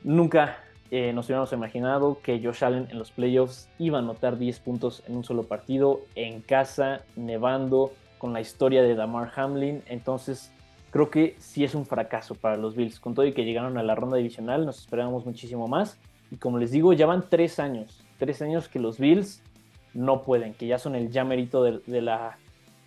nunca 0.02 0.58
eh, 0.90 1.12
nos 1.12 1.26
hubiéramos 1.26 1.52
imaginado 1.52 2.18
que 2.22 2.40
Josh 2.42 2.64
Allen 2.64 2.88
en 2.90 2.98
los 2.98 3.10
playoffs 3.10 3.68
iba 3.78 3.98
a 3.98 4.02
anotar 4.02 4.38
10 4.38 4.60
puntos 4.60 5.02
en 5.08 5.16
un 5.16 5.24
solo 5.24 5.44
partido, 5.44 6.02
en 6.14 6.40
casa, 6.40 7.02
nevando, 7.16 7.92
con 8.18 8.32
la 8.32 8.40
historia 8.40 8.82
de 8.82 8.94
Damar 8.94 9.32
Hamlin. 9.34 9.82
Entonces, 9.86 10.52
creo 10.90 11.10
que 11.10 11.36
sí 11.38 11.64
es 11.64 11.74
un 11.74 11.86
fracaso 11.86 12.34
para 12.34 12.56
los 12.56 12.76
Bills. 12.76 13.00
Con 13.00 13.14
todo 13.14 13.26
y 13.26 13.32
que 13.32 13.44
llegaron 13.44 13.76
a 13.76 13.82
la 13.82 13.94
ronda 13.94 14.16
divisional, 14.16 14.64
nos 14.64 14.78
esperábamos 14.78 15.26
muchísimo 15.26 15.68
más. 15.68 15.98
Y 16.30 16.36
como 16.36 16.58
les 16.58 16.70
digo, 16.70 16.92
ya 16.92 17.06
van 17.06 17.28
3 17.28 17.58
años. 17.58 18.04
3 18.18 18.42
años 18.42 18.68
que 18.68 18.78
los 18.78 18.98
Bills 18.98 19.42
no 19.94 20.22
pueden, 20.22 20.54
que 20.54 20.66
ya 20.66 20.78
son 20.78 20.94
el 20.94 21.10
ya 21.10 21.24
merito 21.24 21.62
de, 21.62 22.02
la 22.02 22.36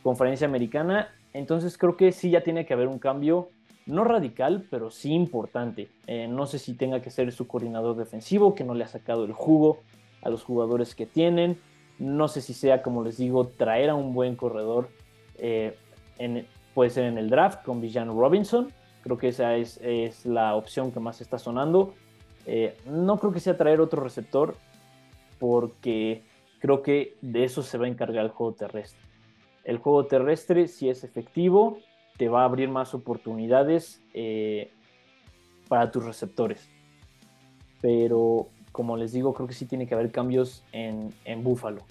conferencia 0.04 0.48
americana. 0.48 1.10
Entonces 1.34 1.78
creo 1.78 1.98
que 1.98 2.12
sí 2.12 2.30
ya 2.30 2.43
tiene 2.43 2.65
que 2.65 2.74
haber 2.74 2.88
un 2.88 3.00
cambio, 3.00 3.50
no 3.86 4.04
radical, 4.04 4.65
pero 4.70 4.91
sí 4.91 5.13
importante. 5.13 5.89
Eh, 6.06 6.28
no 6.28 6.46
sé 6.46 6.60
si 6.60 6.74
tenga 6.74 7.02
que 7.02 7.10
ser 7.10 7.32
su 7.32 7.48
coordinador 7.48 7.96
defensivo, 7.96 8.54
que 8.54 8.63
no 8.63 8.74
le 8.74 8.84
ha 8.84 8.88
sacado 8.88 9.24
el 9.24 9.34
jugo 9.34 9.80
a 10.22 10.30
los 10.30 10.43
jugadores 10.43 10.96
que 10.96 11.06
tienen. 11.06 11.58
No 11.98 12.28
sé 12.28 12.41
si 12.41 12.54
sea, 12.54 12.84
como 12.84 13.04
les 13.04 13.17
digo, 13.17 13.48
traer 13.48 13.89
a 13.89 13.96
un 13.96 14.13
buen 14.13 14.36
corredor, 14.36 14.89
eh, 15.38 15.78
en, 16.20 16.46
puede 16.74 16.89
ser 16.89 17.06
en 17.06 17.17
el 17.17 17.30
draft 17.30 17.63
con 17.63 17.82
Villan 17.82 18.10
Robinson. 18.10 18.72
Creo 19.02 19.17
que 19.17 19.30
esa 19.30 19.56
es, 19.56 19.80
la 20.26 20.56
opción 20.56 20.91
que 20.91 21.00
más 21.00 21.22
está 21.22 21.39
sonando. 21.39 21.93
Eh, 22.46 22.78
no 22.86 23.17
creo 23.17 23.32
que 23.32 23.39
sea 23.39 23.58
traer 23.58 23.80
otro 23.80 24.04
receptor, 24.04 24.56
porque 25.39 26.24
creo 26.60 26.82
que 26.82 27.17
de 27.22 27.43
eso 27.43 27.63
se 27.63 27.78
va 27.78 27.86
a 27.86 27.89
encargar 27.89 28.26
el 28.26 28.32
juego 28.32 28.54
terrestre. 28.54 29.02
El 29.63 29.78
juego 29.78 30.06
terrestre, 30.06 30.67
si 30.67 30.89
es 30.89 31.04
efectivo, 31.04 31.80
te 32.17 32.30
va 32.30 32.41
a 32.41 32.46
abrir 32.46 32.70
más 32.70 32.93
oportunidades 32.93 34.02
eh, 34.13 34.72
para 35.67 35.91
tus 35.91 36.06
receptores. 36.06 36.70
Pero, 37.82 38.48
como 38.72 38.98
les 38.98 39.12
digo, 39.12 39.34
creo 39.34 39.48
que 39.48 39.54
sí 39.54 39.65
tiene 39.65 39.88
que 39.88 39.93
haber 39.93 40.12
cambios 40.12 40.63
en, 40.72 41.13
en 41.26 41.43
Buffalo. 41.43 41.82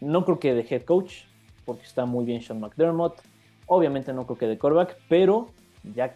No 0.00 0.24
creo 0.24 0.40
que 0.40 0.54
de 0.54 0.66
head 0.68 0.82
coach, 0.82 1.24
porque 1.64 1.84
está 1.84 2.06
muy 2.06 2.24
bien 2.24 2.40
Sean 2.40 2.60
McDermott. 2.60 3.20
Obviamente 3.66 4.12
no 4.12 4.26
creo 4.26 4.38
que 4.38 4.46
de 4.46 4.58
quarterback, 4.58 4.98
pero 5.08 5.48
ya, 5.94 6.14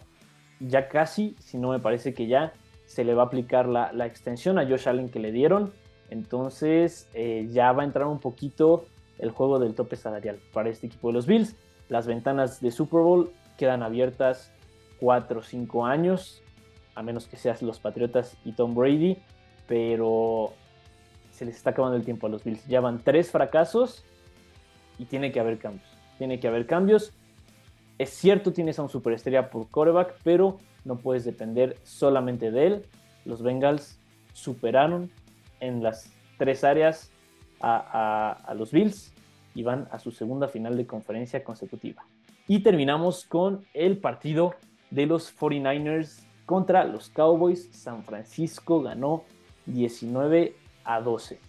ya 0.59 0.89
casi, 0.89 1.35
si 1.39 1.57
no 1.57 1.69
me 1.69 1.79
parece 1.79 2.13
que 2.13 2.27
ya 2.27 2.53
se 2.85 3.03
le 3.03 3.13
va 3.13 3.23
a 3.23 3.25
aplicar 3.27 3.67
la, 3.67 3.93
la 3.93 4.05
extensión 4.05 4.59
a 4.59 4.67
Josh 4.67 4.89
Allen 4.89 5.09
que 5.09 5.19
le 5.19 5.31
dieron 5.31 5.71
entonces 6.09 7.09
eh, 7.13 7.47
ya 7.51 7.71
va 7.71 7.83
a 7.83 7.85
entrar 7.85 8.07
un 8.07 8.19
poquito 8.19 8.85
el 9.19 9.31
juego 9.31 9.59
del 9.59 9.73
tope 9.73 9.95
salarial 9.95 10.39
para 10.53 10.69
este 10.69 10.87
equipo 10.87 11.07
de 11.07 11.13
los 11.13 11.25
Bills. 11.25 11.55
Las 11.89 12.07
ventanas 12.07 12.61
de 12.61 12.71
Super 12.71 13.01
Bowl 13.01 13.31
quedan 13.57 13.83
abiertas 13.83 14.51
4 14.99 15.39
o 15.39 15.43
5 15.43 15.85
años, 15.85 16.41
a 16.95 17.03
menos 17.03 17.27
que 17.27 17.37
seas 17.37 17.61
los 17.61 17.79
Patriotas 17.79 18.37
y 18.45 18.51
Tom 18.53 18.75
Brady, 18.75 19.17
pero 19.67 20.53
se 21.31 21.45
les 21.45 21.55
está 21.55 21.71
acabando 21.71 21.97
el 21.97 22.03
tiempo 22.03 22.27
a 22.27 22.29
los 22.29 22.43
Bills. 22.43 22.65
Ya 22.67 22.81
van 22.81 22.99
tres 23.03 23.31
fracasos 23.31 24.03
y 24.97 25.05
tiene 25.05 25.31
que 25.31 25.39
haber 25.39 25.59
cambios. 25.59 25.87
Tiene 26.17 26.39
que 26.39 26.47
haber 26.47 26.65
cambios. 26.65 27.13
Es 27.99 28.09
cierto, 28.11 28.53
tienes 28.53 28.79
a 28.79 28.83
un 28.83 28.89
superestrella 28.89 29.49
por 29.49 29.69
quarterback, 29.69 30.15
pero 30.23 30.57
no 30.83 30.97
puedes 30.97 31.25
depender 31.25 31.77
solamente 31.83 32.51
de 32.51 32.67
él. 32.67 32.85
Los 33.25 33.41
Bengals 33.41 33.99
superaron 34.33 35.11
en 35.59 35.83
las 35.83 36.11
tres 36.37 36.63
áreas 36.63 37.11
a, 37.59 38.53
los 38.55 38.71
Bills 38.71 39.13
y 39.55 39.63
van 39.63 39.87
a 39.91 39.99
su 39.99 40.11
segunda 40.11 40.47
final 40.47 40.77
de 40.77 40.85
conferencia 40.85 41.43
consecutiva. 41.43 42.05
Y 42.47 42.59
terminamos 42.59 43.25
con 43.25 43.65
el 43.73 43.97
partido 43.97 44.55
de 44.91 45.05
los 45.05 45.35
49ers 45.35 46.23
contra 46.45 46.85
los 46.85 47.09
Cowboys. 47.09 47.69
San 47.71 48.03
Francisco 48.03 48.81
ganó 48.81 49.23
19 49.65 50.55
a 50.85 51.01
12. 51.01 51.39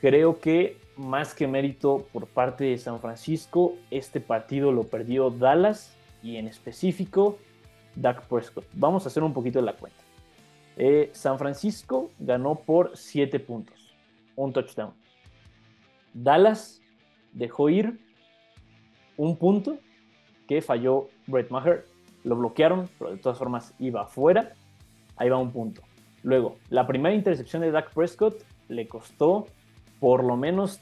Creo 0.00 0.38
que 0.38 0.76
más 0.96 1.34
que 1.34 1.46
mérito 1.46 2.06
por 2.12 2.26
parte 2.26 2.64
de 2.64 2.78
San 2.78 3.00
Francisco, 3.00 3.74
este 3.90 4.20
partido 4.20 4.70
lo 4.70 4.84
perdió 4.84 5.30
Dallas 5.30 5.96
y 6.22 6.36
en 6.36 6.46
específico 6.46 7.38
Dak 7.96 8.22
Prescott. 8.26 8.66
Vamos 8.74 9.04
a 9.04 9.08
hacer 9.08 9.22
un 9.22 9.32
poquito 9.32 9.58
de 9.58 9.64
la 9.64 9.72
cuenta. 9.72 9.99
Eh, 10.76 11.10
San 11.12 11.38
Francisco 11.38 12.10
ganó 12.18 12.56
por 12.56 12.96
7 12.96 13.38
puntos, 13.40 13.94
un 14.36 14.52
touchdown. 14.52 14.94
Dallas 16.14 16.80
dejó 17.32 17.68
ir 17.68 18.00
un 19.16 19.36
punto 19.36 19.78
que 20.48 20.62
falló 20.62 21.08
Brett 21.26 21.50
Maher. 21.50 21.84
Lo 22.24 22.36
bloquearon, 22.36 22.88
pero 22.98 23.12
de 23.12 23.18
todas 23.18 23.38
formas 23.38 23.74
iba 23.78 24.02
afuera. 24.02 24.54
Ahí 25.16 25.28
va 25.28 25.38
un 25.38 25.52
punto. 25.52 25.82
Luego, 26.22 26.56
la 26.68 26.86
primera 26.86 27.14
intercepción 27.14 27.62
de 27.62 27.70
Dak 27.70 27.92
Prescott 27.92 28.42
le 28.68 28.88
costó 28.88 29.46
por 30.00 30.24
lo 30.24 30.36
menos 30.36 30.80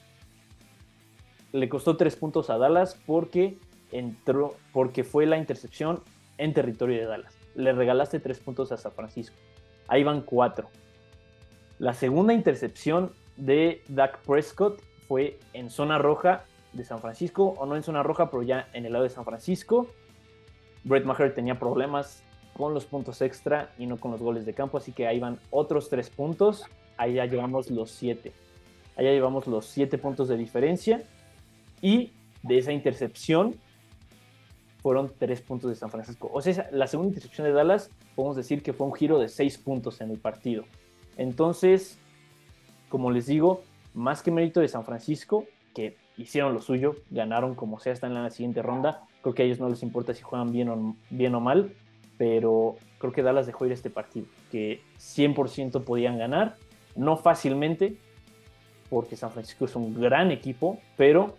le 1.53 1.68
costó 1.68 1.96
tres 1.96 2.16
puntos 2.16 2.51
a 2.51 2.59
Dallas 2.59 2.98
porque 3.07 3.59
entró, 3.90 4.55
porque 4.72 5.05
fue 5.05 5.27
la 5.27 5.38
intercepción 5.38 6.03
en 6.37 6.53
territorio 6.53 6.98
de 6.98 7.07
Dallas. 7.07 7.35
Le 7.55 7.72
regalaste 7.72 8.20
tres 8.20 8.38
puntos 8.38 8.70
a 8.72 8.77
San 8.77 8.92
Francisco. 8.92 9.37
Ahí 9.88 10.05
van 10.05 10.22
cuatro. 10.22 10.70
La 11.79 11.94
segunda 11.94 12.33
intercepción 12.33 13.12
de 13.37 13.83
Dak 13.88 14.18
Prescott 14.18 14.81
fue 15.07 15.38
en 15.53 15.70
zona 15.70 15.98
roja 15.98 16.44
de 16.72 16.85
San 16.85 17.01
Francisco, 17.01 17.55
o 17.59 17.66
no 17.66 17.77
en 17.77 17.83
zona 17.83 18.03
roja, 18.03 18.31
pero 18.31 18.42
ya 18.42 18.68
en 18.72 18.85
el 18.85 18.92
lado 18.92 19.05
de 19.05 19.11
San 19.11 19.24
Francisco. 19.24 19.88
Brett 20.85 21.05
Maher 21.05 21.35
tenía 21.35 21.59
problemas 21.59 22.22
con 22.57 22.74
los 22.74 22.85
puntos 22.85 23.22
extra 23.22 23.70
y 23.79 23.87
no 23.87 23.98
con 23.98 24.11
los 24.11 24.20
goles 24.20 24.44
de 24.44 24.55
campo, 24.55 24.79
así 24.79 24.92
que 24.92 25.07
ahí 25.07 25.18
van 25.18 25.38
otros 25.51 25.88
tres 25.88 26.11
puntos. 26.11 26.64
Ahí 26.96 27.14
ya 27.14 27.27
llevamos 27.27 27.70
los 27.70 27.90
siete. 27.90 28.33
Allá 28.96 29.12
llevamos 29.12 29.46
los 29.46 29.66
siete 29.66 29.96
puntos 29.96 30.29
de 30.29 30.37
diferencia. 30.37 31.05
Y 31.81 32.12
de 32.42 32.59
esa 32.59 32.72
intercepción 32.72 33.55
fueron 34.83 35.12
tres 35.19 35.41
puntos 35.41 35.71
de 35.71 35.77
San 35.77 35.91
Francisco. 35.91 36.31
O 36.33 36.41
sea, 36.41 36.69
la 36.73 36.87
segunda 36.87 37.09
intercepción 37.09 37.47
de 37.47 37.53
Dallas, 37.53 37.91
podemos 38.14 38.37
decir 38.37 38.62
que 38.62 38.73
fue 38.73 38.87
un 38.87 38.95
giro 38.95 39.19
de 39.19 39.29
seis 39.29 39.59
puntos 39.59 40.01
en 40.01 40.11
el 40.11 40.19
partido. 40.19 40.64
Entonces, 41.17 41.99
como 42.88 43.11
les 43.11 43.27
digo, 43.27 43.62
más 43.95 44.23
que 44.23 44.31
mérito 44.31 44.61
de 44.61 44.69
San 44.69 44.85
Francisco, 44.85 45.45
que 45.75 45.97
hicieron 46.17 46.55
lo 46.55 46.61
suyo, 46.61 46.95
ganaron 47.11 47.55
como 47.55 47.79
sea, 47.79 47.93
están 47.93 48.17
en 48.17 48.23
la 48.23 48.31
siguiente 48.31 48.62
ronda. 48.62 49.03
Creo 49.23 49.35
que 49.35 49.43
a 49.43 49.47
ellos 49.47 49.61
no 49.61 49.69
les 49.69 49.83
importa 49.83 50.14
si 50.14 50.23
juegan 50.23 50.53
bien 50.53 50.69
o, 50.69 50.97
bien 51.11 51.35
o 51.35 51.41
mal, 51.41 51.73
pero 52.17 52.77
creo 52.99 53.12
que 53.12 53.23
Dallas 53.23 53.47
dejó 53.47 53.67
ir 53.67 53.73
este 53.73 53.91
partido, 53.91 54.27
que 54.51 54.81
100% 54.99 55.85
podían 55.85 56.19
ganar, 56.19 56.57
no 56.97 57.17
fácilmente, 57.17 57.97
porque 58.91 59.17
San 59.17 59.31
Francisco 59.31 59.64
es 59.67 59.77
un 59.77 60.01
gran 60.01 60.31
equipo, 60.31 60.79
pero 60.97 61.37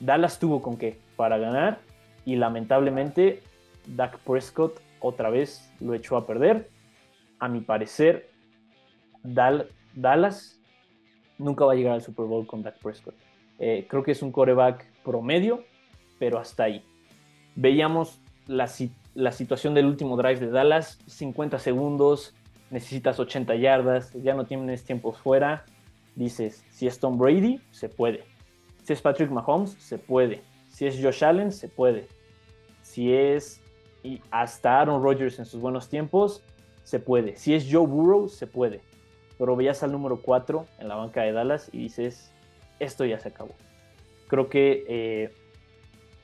Dallas 0.00 0.38
tuvo 0.38 0.60
con 0.60 0.76
qué 0.76 0.98
para 1.16 1.38
ganar 1.38 1.80
y 2.26 2.36
lamentablemente 2.36 3.42
Dak 3.86 4.18
Prescott 4.18 4.80
otra 5.00 5.30
vez 5.30 5.72
lo 5.80 5.94
echó 5.94 6.18
a 6.18 6.26
perder. 6.26 6.68
A 7.38 7.48
mi 7.48 7.60
parecer, 7.60 8.28
Dallas 9.22 10.60
nunca 11.38 11.64
va 11.64 11.72
a 11.72 11.74
llegar 11.74 11.94
al 11.94 12.02
Super 12.02 12.26
Bowl 12.26 12.46
con 12.46 12.62
Dak 12.62 12.78
Prescott. 12.78 13.14
Eh, 13.58 13.86
creo 13.88 14.02
que 14.02 14.12
es 14.12 14.20
un 14.20 14.30
coreback 14.30 14.84
promedio, 15.02 15.64
pero 16.18 16.38
hasta 16.38 16.64
ahí. 16.64 16.84
Veíamos 17.54 18.20
la, 18.46 18.70
la 19.14 19.32
situación 19.32 19.72
del 19.72 19.86
último 19.86 20.18
drive 20.18 20.40
de 20.40 20.50
Dallas, 20.50 20.98
50 21.06 21.58
segundos, 21.58 22.34
necesitas 22.70 23.18
80 23.18 23.54
yardas, 23.54 24.12
ya 24.12 24.34
no 24.34 24.44
tienes 24.44 24.84
tiempo 24.84 25.12
fuera. 25.12 25.64
Dices, 26.16 26.64
si 26.68 26.86
es 26.86 26.98
Tom 26.98 27.16
Brady, 27.16 27.60
se 27.70 27.88
puede 27.88 28.36
si 28.86 28.92
es 28.92 29.02
Patrick 29.02 29.32
Mahomes, 29.32 29.72
se 29.80 29.98
puede. 29.98 30.42
Si 30.68 30.86
es 30.86 31.02
Josh 31.02 31.24
Allen, 31.24 31.50
se 31.50 31.68
puede. 31.68 32.06
Si 32.86 33.12
es 33.12 33.60
y 34.04 34.22
hasta 34.30 34.80
Aaron 34.80 35.02
Rodgers 35.02 35.40
en 35.40 35.44
sus 35.44 35.60
buenos 35.60 35.88
tiempos, 35.88 36.40
se 36.84 37.00
puede. 37.00 37.34
Si 37.34 37.52
es 37.52 37.66
Joe 37.68 37.84
Burrow, 37.84 38.28
se 38.28 38.46
puede. 38.46 38.80
Pero 39.36 39.56
veías 39.56 39.82
al 39.82 39.90
número 39.90 40.20
4 40.22 40.64
en 40.78 40.86
la 40.86 40.94
banca 40.94 41.22
de 41.22 41.32
Dallas 41.32 41.68
y 41.72 41.78
dices, 41.78 42.32
esto 42.78 43.04
ya 43.04 43.18
se 43.18 43.28
acabó. 43.28 43.54
Creo 44.28 44.48
que 44.48 44.84
eh, 44.88 45.34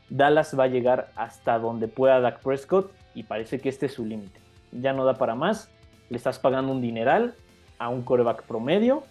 Dallas 0.09 0.57
va 0.57 0.65
a 0.65 0.69
llegar 0.69 1.11
hasta 1.17 1.59
donde 1.59 1.89
pueda 1.89 2.21
Dak 2.21 2.41
Prescott 2.43 2.93
y 3.13 3.25
parece 3.25 3.59
que 3.59 3.69
este 3.69 3.87
es 3.87 3.95
su 3.95 4.07
límite. 4.07 4.39
Ya 4.71 4.93
no 4.93 5.05
da 5.05 5.15
para 5.15 5.35
más. 5.35 5.69
Le 6.11 6.17
estás 6.17 6.39
pagando 6.39 6.71
un 6.71 6.81
dineral 6.81 7.35
a 7.79 7.89
un 7.89 8.03
coreback 8.03 8.45
promedio 8.45 9.03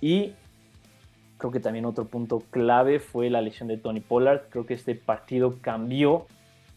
y 0.00 0.34
Creo 1.38 1.50
que 1.50 1.60
también 1.60 1.84
otro 1.84 2.06
punto 2.06 2.42
clave 2.50 2.98
fue 2.98 3.28
la 3.28 3.42
lesión 3.42 3.68
de 3.68 3.76
Tony 3.76 4.00
Pollard. 4.00 4.48
Creo 4.48 4.64
que 4.64 4.72
este 4.72 4.94
partido 4.94 5.58
cambió 5.60 6.26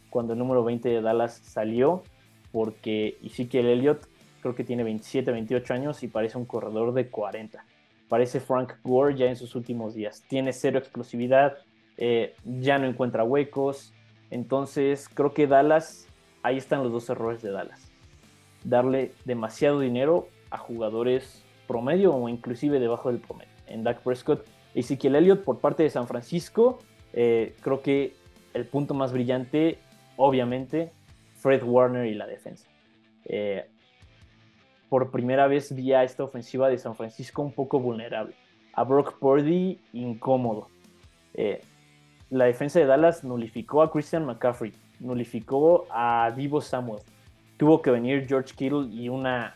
cuando 0.10 0.34
el 0.34 0.39
número 0.39 0.63
20 0.63 0.89
de 0.89 1.02
Dallas 1.02 1.34
salió, 1.43 2.04
porque 2.52 3.17
Ezekiel 3.24 3.67
Elliott 3.67 4.08
creo 4.41 4.56
que 4.56 4.63
tiene 4.63 4.84
27, 4.84 5.32
28 5.32 5.74
años 5.74 6.04
y 6.04 6.08
parece 6.08 6.38
un 6.38 6.45
corredor 6.45 6.93
de 6.93 7.10
40. 7.10 7.63
Parece 8.08 8.39
Frank 8.39 8.74
Gore 8.84 9.15
ya 9.15 9.28
en 9.28 9.36
sus 9.36 9.56
últimos 9.56 9.93
días. 9.93 10.24
Tiene 10.28 10.54
cero 10.54 10.80
explosividad, 10.80 11.58
eh, 11.98 12.36
ya 12.43 12.80
no 12.80 12.88
encuentra 12.88 13.24
huecos. 13.24 13.93
Entonces 14.32 15.10
creo 15.10 15.34
que 15.34 15.48
Dallas, 15.48 16.08
ahí 16.41 16.58
están 16.58 16.84
los 16.84 16.91
dos 16.91 17.10
errores 17.10 17.41
de 17.41 17.52
Dallas. 17.52 17.91
Darle 18.63 19.12
demasiado 19.26 19.80
dinero 19.80 20.28
a 20.50 20.58
jugadores 20.58 21.43
promedio 21.67 22.15
o 22.15 22.30
inclusive 22.30 22.80
debajo 22.80 23.12
del 23.12 23.19
promedio 23.19 23.52
en 23.67 23.84
Dak 23.84 24.02
Prescott. 24.02 24.45
Ezekiel 24.74 25.15
Elliott 25.15 25.43
por 25.43 25.60
parte 25.60 25.84
de 25.84 25.89
San 25.89 26.08
Francisco, 26.08 26.80
eh, 27.13 27.56
creo 27.62 27.82
que 27.82 28.15
el 28.54 28.65
punto 28.65 28.93
más 28.93 29.13
brillante, 29.13 29.80
obviamente, 30.19 30.91
Fred 31.38 31.63
Warner 31.63 32.05
y 32.05 32.13
la 32.13 32.27
defensa. 32.27 32.67
Eh, 33.23 33.65
por 34.89 35.12
primera 35.12 35.47
vez 35.47 35.73
vi 35.73 35.93
a 35.93 36.03
esta 36.03 36.23
ofensiva 36.23 36.67
de 36.67 36.77
San 36.77 36.93
Francisco 36.93 37.41
un 37.41 37.53
poco 37.53 37.79
vulnerable. 37.79 38.36
A 38.73 38.84
Brock 38.84 39.17
Purdy 39.17 39.79
incómodo. 39.93 40.67
Eh, 41.34 41.62
la 42.29 42.45
defensa 42.45 42.79
de 42.79 42.86
Dallas 42.86 43.23
nulificó 43.23 43.82
a 43.82 43.91
Christian 43.91 44.25
McCaffrey, 44.25 44.73
nulificó 44.99 45.88
a 45.89 46.34
Divo 46.36 46.60
Samuel. 46.60 47.01
Tuvo 47.55 47.82
que 47.82 47.89
venir 47.89 48.27
George 48.27 48.53
Kittle 48.53 48.88
y 48.89 49.08
una 49.08 49.55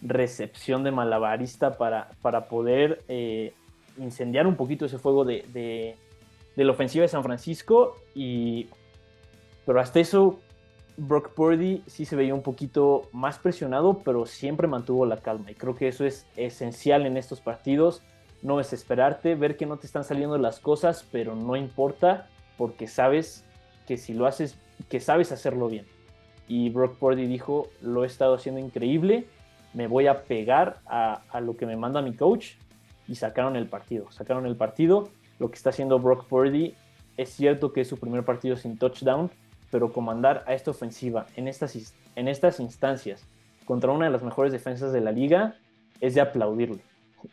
recepción 0.00 0.84
de 0.84 0.92
malabarista 0.92 1.76
para, 1.76 2.10
para 2.22 2.46
poder 2.46 3.02
eh, 3.08 3.52
incendiar 3.98 4.46
un 4.46 4.54
poquito 4.54 4.86
ese 4.86 4.98
fuego 4.98 5.24
de, 5.24 5.44
de, 5.52 6.64
la 6.64 6.70
ofensiva 6.70 7.02
de 7.02 7.08
San 7.08 7.24
Francisco. 7.24 7.96
Y, 8.14 8.68
pero 9.68 9.82
hasta 9.82 10.00
eso, 10.00 10.40
Brock 10.96 11.34
Purdy 11.34 11.82
sí 11.86 12.06
se 12.06 12.16
veía 12.16 12.32
un 12.32 12.40
poquito 12.40 13.02
más 13.12 13.38
presionado, 13.38 13.98
pero 14.02 14.24
siempre 14.24 14.66
mantuvo 14.66 15.04
la 15.04 15.18
calma. 15.18 15.50
Y 15.50 15.56
creo 15.56 15.74
que 15.74 15.88
eso 15.88 16.06
es 16.06 16.24
esencial 16.36 17.04
en 17.04 17.18
estos 17.18 17.42
partidos. 17.42 18.02
No 18.40 18.56
desesperarte, 18.56 19.34
ver 19.34 19.58
que 19.58 19.66
no 19.66 19.76
te 19.76 19.86
están 19.86 20.04
saliendo 20.04 20.38
las 20.38 20.58
cosas, 20.58 21.06
pero 21.12 21.36
no 21.36 21.54
importa, 21.54 22.30
porque 22.56 22.86
sabes 22.86 23.44
que 23.86 23.98
si 23.98 24.14
lo 24.14 24.24
haces, 24.24 24.58
que 24.88 25.00
sabes 25.00 25.32
hacerlo 25.32 25.68
bien. 25.68 25.84
Y 26.46 26.70
Brock 26.70 26.96
Purdy 26.96 27.26
dijo, 27.26 27.68
lo 27.82 28.04
he 28.04 28.06
estado 28.06 28.36
haciendo 28.36 28.62
increíble, 28.62 29.26
me 29.74 29.86
voy 29.86 30.06
a 30.06 30.22
pegar 30.22 30.80
a, 30.86 31.20
lo 31.42 31.58
que 31.58 31.66
me 31.66 31.76
manda 31.76 32.00
mi 32.00 32.16
coach 32.16 32.52
y 33.06 33.16
sacaron 33.16 33.54
el 33.54 33.66
partido. 33.66 34.10
Sacaron 34.12 34.46
el 34.46 34.56
partido. 34.56 35.10
Lo 35.38 35.50
que 35.50 35.56
está 35.56 35.68
haciendo 35.68 35.98
Brock 35.98 36.24
Purdy 36.26 36.74
es 37.18 37.28
cierto 37.28 37.74
que 37.74 37.82
es 37.82 37.88
su 37.88 37.98
primer 37.98 38.24
partido 38.24 38.56
sin 38.56 38.78
touchdown, 38.78 39.30
pero 39.70 39.92
comandar 39.92 40.44
a 40.46 40.54
esta 40.54 40.70
ofensiva 40.70 41.26
en 41.36 41.48
estas, 41.48 41.94
en 42.16 42.28
estas 42.28 42.60
instancias 42.60 43.26
contra 43.64 43.92
una 43.92 44.06
de 44.06 44.12
las 44.12 44.22
mejores 44.22 44.52
defensas 44.52 44.92
de 44.92 45.00
la 45.00 45.12
liga 45.12 45.56
es 46.00 46.14
de 46.14 46.20
aplaudirle. 46.20 46.82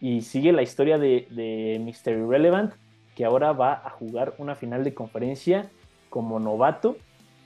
Y 0.01 0.21
sigue 0.21 0.51
la 0.51 0.63
historia 0.63 0.97
de, 0.97 1.27
de 1.29 1.79
Mr. 1.79 2.13
Irrelevant, 2.13 2.73
que 3.15 3.25
ahora 3.25 3.53
va 3.53 3.73
a 3.73 3.89
jugar 3.89 4.33
una 4.37 4.55
final 4.55 4.83
de 4.83 4.93
conferencia 4.93 5.69
como 6.09 6.39
novato, 6.39 6.97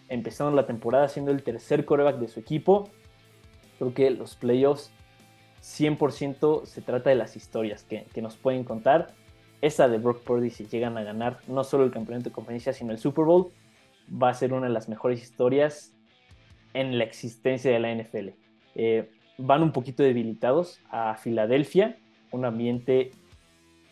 empezando 0.07 0.55
la 0.55 0.65
temporada 0.65 1.07
siendo 1.07 1.31
el 1.31 1.43
tercer 1.43 1.85
coreback 1.85 2.17
de 2.17 2.27
su 2.27 2.39
equipo 2.39 2.89
Creo 3.79 3.93
que 3.93 4.09
los 4.11 4.35
playoffs 4.35 4.91
100% 5.63 6.65
se 6.65 6.81
trata 6.81 7.09
de 7.09 7.15
las 7.15 7.37
historias 7.37 7.83
que, 7.83 8.21
nos 8.21 8.35
pueden 8.35 8.65
contar. 8.65 9.13
Esa 9.61 9.87
de 9.87 9.97
Brock 9.97 10.21
Purdy, 10.23 10.49
si 10.49 10.65
llegan 10.67 10.97
a 10.97 11.03
ganar 11.03 11.39
no 11.47 11.63
solo 11.63 11.85
el 11.85 11.91
campeonato 11.91 12.25
de 12.25 12.33
conferencia, 12.33 12.73
sino 12.73 12.91
el 12.91 12.97
Super 12.97 13.25
Bowl, 13.25 13.51
va 14.11 14.29
a 14.29 14.33
ser 14.33 14.53
una 14.53 14.67
de 14.67 14.73
las 14.73 14.89
mejores 14.89 15.21
historias 15.21 15.93
en 16.73 16.97
la 16.97 17.03
existencia 17.03 17.71
de 17.71 17.79
la 17.79 17.93
NFL. 17.93 18.29
Eh, 18.75 19.09
van 19.37 19.63
un 19.63 19.71
poquito 19.71 20.03
debilitados 20.03 20.79
a 20.89 21.15
Filadelfia, 21.15 21.97
un 22.31 22.45
ambiente 22.45 23.11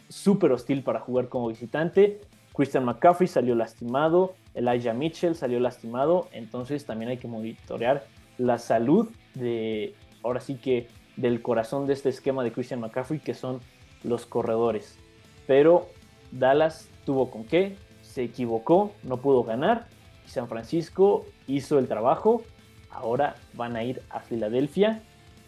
súper 0.10 0.52
hostil 0.52 0.84
para 0.84 1.00
jugar 1.00 1.30
como 1.30 1.48
visitante. 1.48 2.22
Christian 2.54 2.86
McCaffrey 2.86 3.28
salió 3.28 3.56
lastimado, 3.56 4.36
Elijah 4.54 4.94
Mitchell 4.94 5.36
salió 5.36 5.60
lastimado, 5.60 6.28
entonces 6.32 6.86
también 6.86 7.12
hay 7.12 7.18
que 7.18 7.28
monitorear 7.28 8.06
la 8.38 8.58
salud 8.58 9.10
de, 9.36 9.96
ahora 10.24 10.40
sí 10.40 10.56
que 10.56 10.88
del 11.16 11.42
corazón 11.42 11.88
de 11.88 11.94
este 11.94 12.10
esquema 12.10 12.44
de 12.44 12.52
Christian 12.52 12.80
McCaffrey, 12.80 13.20
que 13.20 13.34
son 13.34 13.60
los 14.04 14.26
corredores. 14.26 14.98
Pero 15.46 15.88
Dallas 16.32 16.90
tuvo 17.06 17.30
con 17.32 17.44
qué, 17.46 17.76
se 18.02 18.24
equivocó, 18.24 18.92
no 19.04 19.18
pudo 19.18 19.44
ganar 19.44 19.88
San 20.28 20.48
Francisco 20.48 21.26
hizo 21.48 21.80
el 21.80 21.88
trabajo. 21.88 22.44
Ahora 22.90 23.36
van 23.54 23.76
a 23.76 23.84
ir 23.84 24.02
a 24.10 24.20
Filadelfia. 24.20 25.02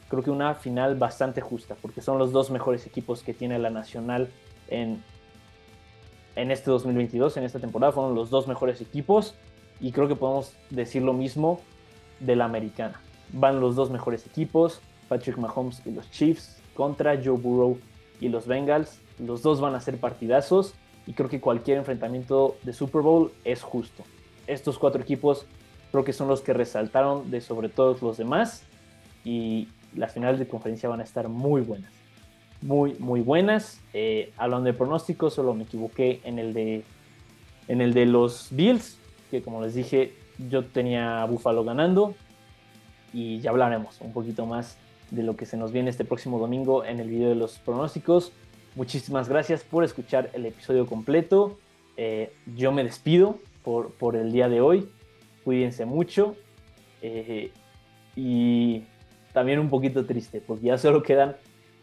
Creo 0.10 0.24
que 0.24 0.32
una 0.32 0.56
final 0.56 0.96
bastante 0.96 1.42
justa 1.42 1.76
porque 1.82 2.02
son 2.02 2.18
los 2.18 2.32
dos 2.32 2.50
mejores 2.50 2.88
equipos 2.88 3.24
que 3.24 3.34
tiene 3.34 3.60
la 3.60 3.70
Nacional 3.70 4.30
en, 4.68 5.04
en 6.36 6.52
este 6.52 6.72
2022, 6.72 7.38
en 7.38 7.44
esta 7.44 7.60
temporada. 7.60 7.92
Fueron 7.92 8.16
los 8.16 8.30
dos 8.30 8.48
mejores 8.48 8.82
equipos 8.82 9.36
y 9.80 9.92
creo 9.92 10.08
que 10.08 10.16
podemos 10.16 10.54
decir 10.70 11.02
lo 11.02 11.14
mismo 11.14 11.62
de 12.20 12.36
la 12.36 12.46
americana. 12.46 13.00
Van 13.32 13.60
los 13.60 13.76
dos 13.76 13.92
mejores 13.92 14.26
equipos, 14.26 14.82
Patrick 15.08 15.38
Mahomes 15.38 15.82
y 15.86 15.92
los 15.92 16.10
Chiefs 16.12 16.62
contra 16.74 17.16
Joe 17.16 17.38
Burrow 17.38 17.78
y 18.20 18.30
los 18.30 18.48
Bengals. 18.48 19.00
Los 19.20 19.42
dos 19.42 19.62
van 19.62 19.76
a 19.76 19.82
ser 19.82 19.98
partidazos 19.98 20.74
y 21.06 21.14
creo 21.14 21.30
que 21.30 21.42
cualquier 21.42 21.78
enfrentamiento 21.78 22.58
de 22.64 22.74
Super 22.74 23.02
Bowl 23.02 23.32
es 23.44 23.62
justo. 23.62 24.04
Estos 24.50 24.80
cuatro 24.80 25.02
equipos 25.02 25.46
creo 25.92 26.04
que 26.04 26.12
son 26.12 26.28
los 26.28 26.42
que 26.42 26.54
resaltaron 26.54 27.30
de 27.30 27.40
sobre 27.40 27.70
todos 27.70 28.02
los 28.02 28.18
demás 28.18 28.64
y 29.24 29.68
las 29.96 30.14
finales 30.14 30.40
de 30.40 30.48
conferencia 30.48 30.90
van 30.90 31.02
a 31.02 31.04
estar 31.04 31.30
muy 31.30 31.62
buenas. 31.62 31.92
Muy, 32.62 32.96
muy 33.00 33.22
buenas. 33.22 33.80
Eh, 33.94 34.34
hablando 34.38 34.66
de 34.66 34.74
pronósticos, 34.74 35.36
solo 35.36 35.54
me 35.54 35.64
equivoqué 35.64 36.20
en 36.24 36.40
el 36.40 36.54
de, 36.54 36.84
en 37.68 37.82
el 37.82 37.94
de 37.94 38.08
los 38.08 38.48
Bills, 38.50 38.98
que 39.30 39.44
como 39.44 39.62
les 39.62 39.76
dije, 39.76 40.14
yo 40.50 40.66
tenía 40.66 41.22
a 41.22 41.26
Buffalo 41.26 41.64
ganando 41.64 42.16
y 43.14 43.40
ya 43.40 43.52
hablaremos 43.52 44.02
un 44.02 44.14
poquito 44.14 44.48
más 44.48 44.78
de 45.12 45.24
lo 45.24 45.36
que 45.36 45.46
se 45.46 45.58
nos 45.58 45.72
viene 45.72 45.92
este 45.92 46.06
próximo 46.06 46.40
domingo 46.40 46.84
en 46.84 47.00
el 47.00 47.08
video 47.08 47.30
de 47.30 47.36
los 47.36 47.60
pronósticos. 47.60 48.32
Muchísimas 48.76 49.30
gracias 49.30 49.64
por 49.64 49.84
escuchar 49.84 50.32
el 50.34 50.46
episodio 50.46 50.88
completo. 50.88 51.58
Eh, 51.98 52.34
yo 52.56 52.72
me 52.72 52.84
despido 52.84 53.38
por, 53.64 53.92
por, 53.94 54.16
el 54.16 54.32
día 54.32 54.50
de 54.50 54.62
hoy. 54.62 54.90
Cuídense 55.44 55.86
mucho. 55.86 56.36
Eh, 57.02 57.52
y 58.16 58.84
también 59.34 59.60
un 59.60 59.70
poquito 59.70 60.06
triste, 60.06 60.42
porque 60.46 60.68
ya 60.68 60.78
solo 60.78 61.04
quedan 61.04 61.36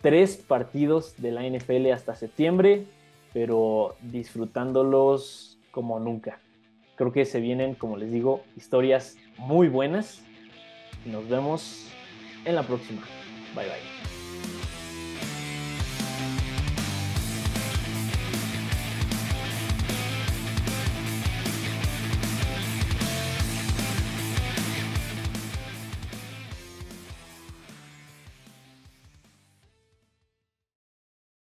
tres 0.02 0.36
partidos 0.36 1.14
de 1.18 1.32
la 1.32 1.42
NFL 1.48 1.90
hasta 1.92 2.14
septiembre, 2.14 2.86
pero 3.32 3.96
disfrutándolos 4.02 5.58
como 5.70 5.98
nunca. 6.00 6.40
Creo 6.96 7.12
que 7.12 7.24
se 7.24 7.40
vienen, 7.40 7.74
como 7.74 7.96
les 7.96 8.10
digo, 8.10 8.42
historias 8.56 9.16
muy 9.38 9.68
buenas. 9.68 10.22
Nos 11.04 11.28
vemos 11.28 11.88
en 12.44 12.54
la 12.54 12.62
próxima. 12.62 13.02
Bye 13.54 13.66
bye. 13.66 14.15